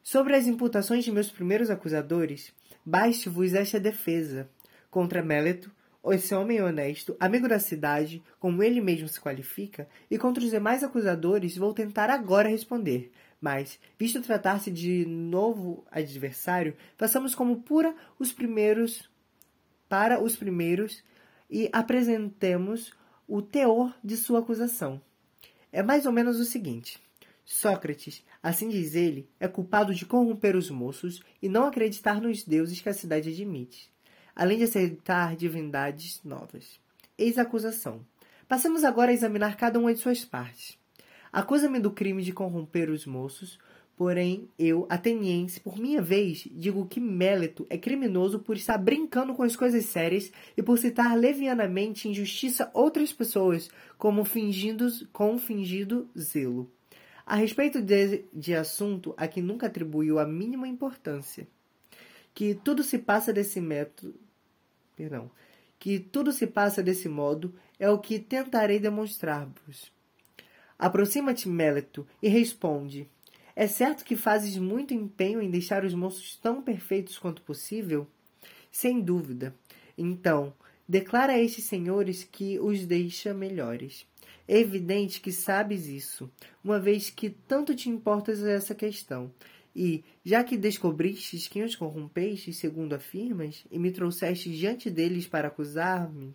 Sobre 0.02 0.34
as 0.34 0.46
imputações 0.46 1.04
de 1.04 1.12
meus 1.12 1.30
primeiros 1.30 1.68
acusadores, 1.68 2.54
baste-vos 2.88 3.52
esta 3.52 3.78
defesa 3.78 4.48
contra 4.90 5.22
Méleto, 5.22 5.70
esse 6.06 6.34
homem 6.34 6.62
honesto, 6.62 7.14
amigo 7.20 7.46
da 7.46 7.58
cidade, 7.58 8.22
como 8.40 8.62
ele 8.62 8.80
mesmo 8.80 9.06
se 9.06 9.20
qualifica, 9.20 9.86
e 10.10 10.16
contra 10.16 10.42
os 10.42 10.50
demais 10.50 10.82
acusadores 10.82 11.54
vou 11.58 11.74
tentar 11.74 12.08
agora 12.08 12.48
responder. 12.48 13.12
Mas, 13.38 13.78
visto 13.98 14.22
tratar-se 14.22 14.70
de 14.70 15.04
novo 15.04 15.84
adversário, 15.90 16.74
façamos 16.96 17.34
como 17.34 17.60
pura 17.60 17.94
os 18.18 18.32
primeiros 18.32 19.10
para 19.86 20.22
os 20.22 20.34
primeiros 20.34 21.04
e 21.50 21.68
apresentemos 21.70 22.94
o 23.26 23.42
teor 23.42 23.94
de 24.02 24.16
sua 24.16 24.38
acusação. 24.38 24.98
É 25.70 25.82
mais 25.82 26.06
ou 26.06 26.12
menos 26.12 26.40
o 26.40 26.44
seguinte: 26.44 26.98
Sócrates, 27.50 28.22
assim 28.42 28.68
diz 28.68 28.94
ele, 28.94 29.26
é 29.40 29.48
culpado 29.48 29.94
de 29.94 30.04
corromper 30.04 30.54
os 30.54 30.68
moços 30.68 31.22
e 31.40 31.48
não 31.48 31.64
acreditar 31.64 32.20
nos 32.20 32.44
deuses 32.44 32.82
que 32.82 32.90
a 32.90 32.92
cidade 32.92 33.30
admite, 33.30 33.90
além 34.36 34.58
de 34.58 34.64
aceitar 34.64 35.34
divindades 35.34 36.20
novas. 36.22 36.78
Eis 37.16 37.38
a 37.38 37.42
acusação. 37.42 38.04
Passemos 38.46 38.84
agora 38.84 39.12
a 39.12 39.14
examinar 39.14 39.56
cada 39.56 39.78
uma 39.78 39.94
de 39.94 39.98
suas 39.98 40.26
partes. 40.26 40.78
Acusa-me 41.32 41.80
do 41.80 41.90
crime 41.90 42.22
de 42.22 42.34
corromper 42.34 42.90
os 42.90 43.06
moços, 43.06 43.58
Porém, 43.96 44.48
eu, 44.56 44.86
ateniense, 44.88 45.58
por 45.58 45.76
minha 45.76 46.00
vez, 46.00 46.46
digo 46.52 46.86
que 46.86 47.00
Méleto 47.00 47.66
é 47.68 47.76
criminoso 47.76 48.38
por 48.38 48.56
estar 48.56 48.78
brincando 48.78 49.34
com 49.34 49.42
as 49.42 49.56
coisas 49.56 49.86
sérias 49.86 50.30
e 50.56 50.62
por 50.62 50.78
citar 50.78 51.18
levianamente 51.18 52.08
em 52.08 52.14
justiça 52.14 52.70
outras 52.72 53.12
pessoas, 53.12 53.68
como 53.96 54.24
fingindo, 54.24 54.86
com 55.12 55.36
fingido 55.36 56.08
zelo. 56.16 56.70
A 57.28 57.36
respeito 57.36 57.82
de, 57.82 58.24
de 58.32 58.54
assunto 58.54 59.12
a 59.14 59.28
que 59.28 59.42
nunca 59.42 59.66
atribuiu 59.66 60.18
a 60.18 60.24
mínima 60.24 60.66
importância. 60.66 61.46
Que 62.34 62.54
tudo 62.54 62.82
se 62.82 62.98
passa 62.98 63.32
desse 63.34 63.60
método. 63.60 64.14
Perdão. 64.96 65.30
Que 65.78 65.98
tudo 65.98 66.32
se 66.32 66.46
passa 66.46 66.82
desse 66.82 67.06
modo 67.06 67.54
é 67.78 67.90
o 67.90 67.98
que 67.98 68.18
tentarei 68.18 68.78
demonstrar-vos. 68.78 69.92
Aproxima-te, 70.78 71.48
Méleto, 71.50 72.06
e 72.22 72.28
responde 72.28 73.06
é 73.60 73.66
certo 73.66 74.04
que 74.04 74.14
fazes 74.14 74.56
muito 74.56 74.94
empenho 74.94 75.42
em 75.42 75.50
deixar 75.50 75.84
os 75.84 75.92
moços 75.92 76.36
tão 76.36 76.62
perfeitos 76.62 77.18
quanto 77.18 77.42
possível? 77.42 78.06
Sem 78.70 79.00
dúvida. 79.00 79.52
Então, 79.98 80.54
declara 80.88 81.32
a 81.32 81.38
estes 81.40 81.64
senhores 81.64 82.22
que 82.22 82.56
os 82.60 82.86
deixa 82.86 83.34
melhores. 83.34 84.06
É 84.48 84.58
evidente 84.58 85.20
que 85.20 85.30
sabes 85.30 85.86
isso, 85.86 86.30
uma 86.64 86.80
vez 86.80 87.10
que 87.10 87.28
tanto 87.28 87.76
te 87.76 87.88
importas 87.88 88.42
essa 88.42 88.74
questão. 88.74 89.30
E, 89.76 90.02
já 90.24 90.42
que 90.42 90.56
descobristes 90.56 91.46
quem 91.46 91.62
os 91.62 91.76
corrompeste, 91.76 92.52
segundo 92.52 92.94
afirmas, 92.94 93.64
e 93.70 93.78
me 93.78 93.92
trouxeste 93.92 94.50
diante 94.50 94.90
deles 94.90 95.28
para 95.28 95.48
acusar-me, 95.48 96.34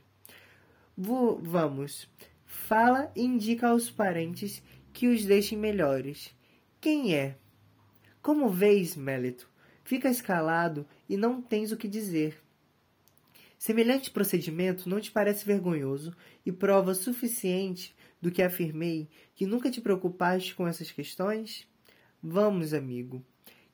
vamos, 0.96 2.08
fala 2.46 3.12
e 3.16 3.24
indica 3.24 3.70
aos 3.70 3.90
parentes 3.90 4.62
que 4.94 5.08
os 5.08 5.26
deixem 5.26 5.58
melhores 5.58 6.32
quem 6.84 7.16
é? 7.16 7.38
Como 8.22 8.50
vês, 8.50 8.98
Mélito, 8.98 9.50
ficas 9.86 10.20
calado 10.20 10.86
e 11.08 11.16
não 11.16 11.42
tens 11.42 11.72
o 11.72 11.78
que 11.78 11.88
dizer. 11.88 12.44
Semelhante 13.58 14.12
procedimento 14.12 14.90
não 14.90 15.00
te 15.00 15.10
parece 15.10 15.46
vergonhoso 15.46 16.14
e 16.46 16.52
prova 16.52 16.94
suficiente 16.94 17.96
do 18.24 18.32
que 18.32 18.42
afirmei 18.42 19.10
que 19.36 19.46
nunca 19.46 19.70
te 19.70 19.82
preocupaste 19.82 20.56
com 20.56 20.66
essas 20.66 20.90
questões? 20.90 21.68
Vamos, 22.24 22.74
amigo. 22.74 23.22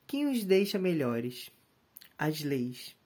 Quem 0.08 0.26
os 0.26 0.42
deixa 0.44 0.76
melhores? 0.76 1.52
As 2.18 2.40
leis. 2.40 2.96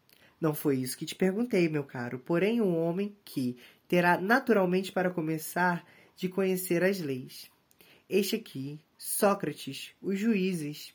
Não 0.40 0.54
foi 0.54 0.78
isso 0.78 0.96
que 0.96 1.04
te 1.04 1.14
perguntei, 1.14 1.68
meu 1.68 1.85
caro, 1.85 2.18
porém 2.18 2.62
um 2.62 2.74
homem 2.74 3.14
que 3.26 3.59
terá 3.87 4.18
naturalmente 4.18 4.90
para 4.90 5.11
começar 5.11 5.87
de 6.16 6.30
conhecer 6.30 6.83
as 6.83 6.98
leis. 6.98 7.50
Este 8.09 8.37
aqui, 8.37 8.80
Sócrates, 8.96 9.90
os 10.00 10.18
juízes. 10.18 10.94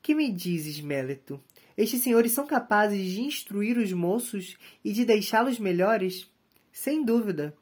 Que 0.00 0.14
me 0.14 0.30
dizes, 0.30 0.78
Méleto? 0.78 1.42
Estes 1.76 2.02
senhores 2.02 2.30
são 2.30 2.46
capazes 2.46 3.10
de 3.10 3.22
instruir 3.22 3.76
os 3.76 3.92
moços 3.92 4.56
e 4.84 4.92
de 4.92 5.04
deixá-los 5.04 5.58
melhores? 5.58 6.30
Sem 6.70 7.04
dúvida. 7.04 7.56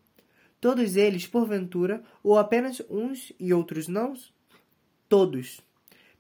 Todos 0.61 0.97
eles, 0.97 1.27
porventura, 1.27 2.03
ou 2.23 2.39
apenas 2.39 2.83
uns 2.89 3.33
e 3.39 3.53
outros 3.53 3.89
não? 3.89 4.15
Todos. 5.09 5.61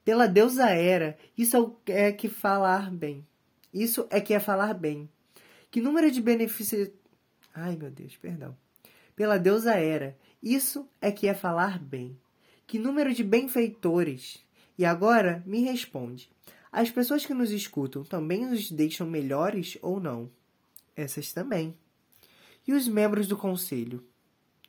Pela 0.04 0.26
deusa 0.26 0.70
Hera, 0.70 1.18
isso 1.36 1.76
é 1.86 2.12
que 2.12 2.28
falar 2.28 2.90
bem. 2.90 3.26
Isso 3.72 4.06
é 4.10 4.20
que 4.20 4.34
é 4.34 4.38
falar 4.38 4.72
bem. 4.74 5.08
Que 5.70 5.80
número 5.80 6.10
de 6.10 6.20
benefícios. 6.20 6.90
Ai, 7.54 7.76
meu 7.76 7.90
Deus, 7.90 8.16
perdão. 8.16 8.56
Pela 9.16 9.38
deusa 9.38 9.74
Hera, 9.74 10.16
isso 10.42 10.88
é 11.00 11.10
que 11.10 11.26
é 11.26 11.34
falar 11.34 11.78
bem. 11.78 12.16
Que 12.66 12.78
número 12.78 13.12
de 13.12 13.24
benfeitores. 13.24 14.44
E 14.78 14.84
agora 14.84 15.42
me 15.46 15.62
responde: 15.62 16.30
as 16.70 16.90
pessoas 16.90 17.24
que 17.24 17.34
nos 17.34 17.50
escutam 17.50 18.04
também 18.04 18.46
nos 18.46 18.70
deixam 18.70 19.06
melhores 19.06 19.78
ou 19.80 19.98
não? 19.98 20.30
Essas 20.94 21.32
também. 21.32 21.74
E 22.66 22.72
os 22.72 22.86
membros 22.86 23.26
do 23.26 23.36
conselho? 23.36 24.04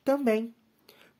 Também. 0.08 0.54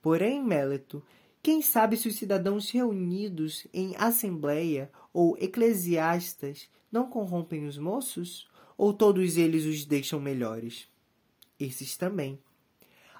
Porém, 0.00 0.42
Meleto, 0.42 1.04
quem 1.42 1.60
sabe 1.60 1.94
se 1.94 2.08
os 2.08 2.16
cidadãos 2.16 2.70
reunidos 2.70 3.66
em 3.70 3.94
assembleia 3.98 4.90
ou 5.12 5.36
eclesiastas 5.36 6.70
não 6.90 7.10
corrompem 7.10 7.66
os 7.66 7.76
moços? 7.76 8.48
Ou 8.78 8.94
todos 8.94 9.36
eles 9.36 9.66
os 9.66 9.84
deixam 9.84 10.18
melhores? 10.18 10.88
Esses 11.60 11.98
também. 11.98 12.38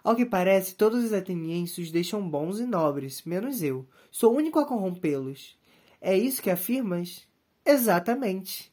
Ao 0.03 0.17
que 0.17 0.25
parece, 0.25 0.75
todos 0.75 1.05
os 1.05 1.13
atenienses 1.13 1.77
os 1.77 1.93
deixam 1.93 2.27
bons 2.27 2.61
e 2.61 2.65
nobres, 2.65 3.23
menos 3.25 3.61
eu. 3.63 3.87
Sou 4.11 4.33
o 4.33 4.37
único 4.39 4.59
a 4.59 4.65
corrompê-los. 4.65 5.55
É 6.01 6.17
isso 6.17 6.41
que 6.41 6.49
afirmas? 6.49 7.29
Exatamente. 7.63 8.73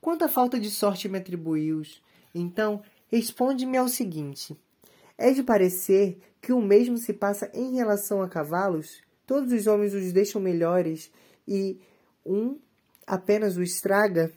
Quanta 0.00 0.28
falta 0.28 0.60
de 0.60 0.70
sorte 0.70 1.08
me 1.08 1.18
atribuiu. 1.18 1.82
Então, 2.32 2.84
responde-me 3.08 3.76
ao 3.76 3.88
seguinte: 3.88 4.56
é 5.20 5.32
de 5.32 5.42
parecer 5.42 6.18
que 6.40 6.52
o 6.52 6.62
mesmo 6.62 6.96
se 6.96 7.12
passa 7.12 7.50
em 7.52 7.76
relação 7.76 8.22
a 8.22 8.28
cavalos? 8.28 9.02
Todos 9.26 9.52
os 9.52 9.66
homens 9.66 9.92
os 9.92 10.12
deixam 10.12 10.40
melhores 10.40 11.12
e 11.46 11.78
um 12.24 12.58
apenas 13.06 13.56
o 13.58 13.62
estraga? 13.62 14.32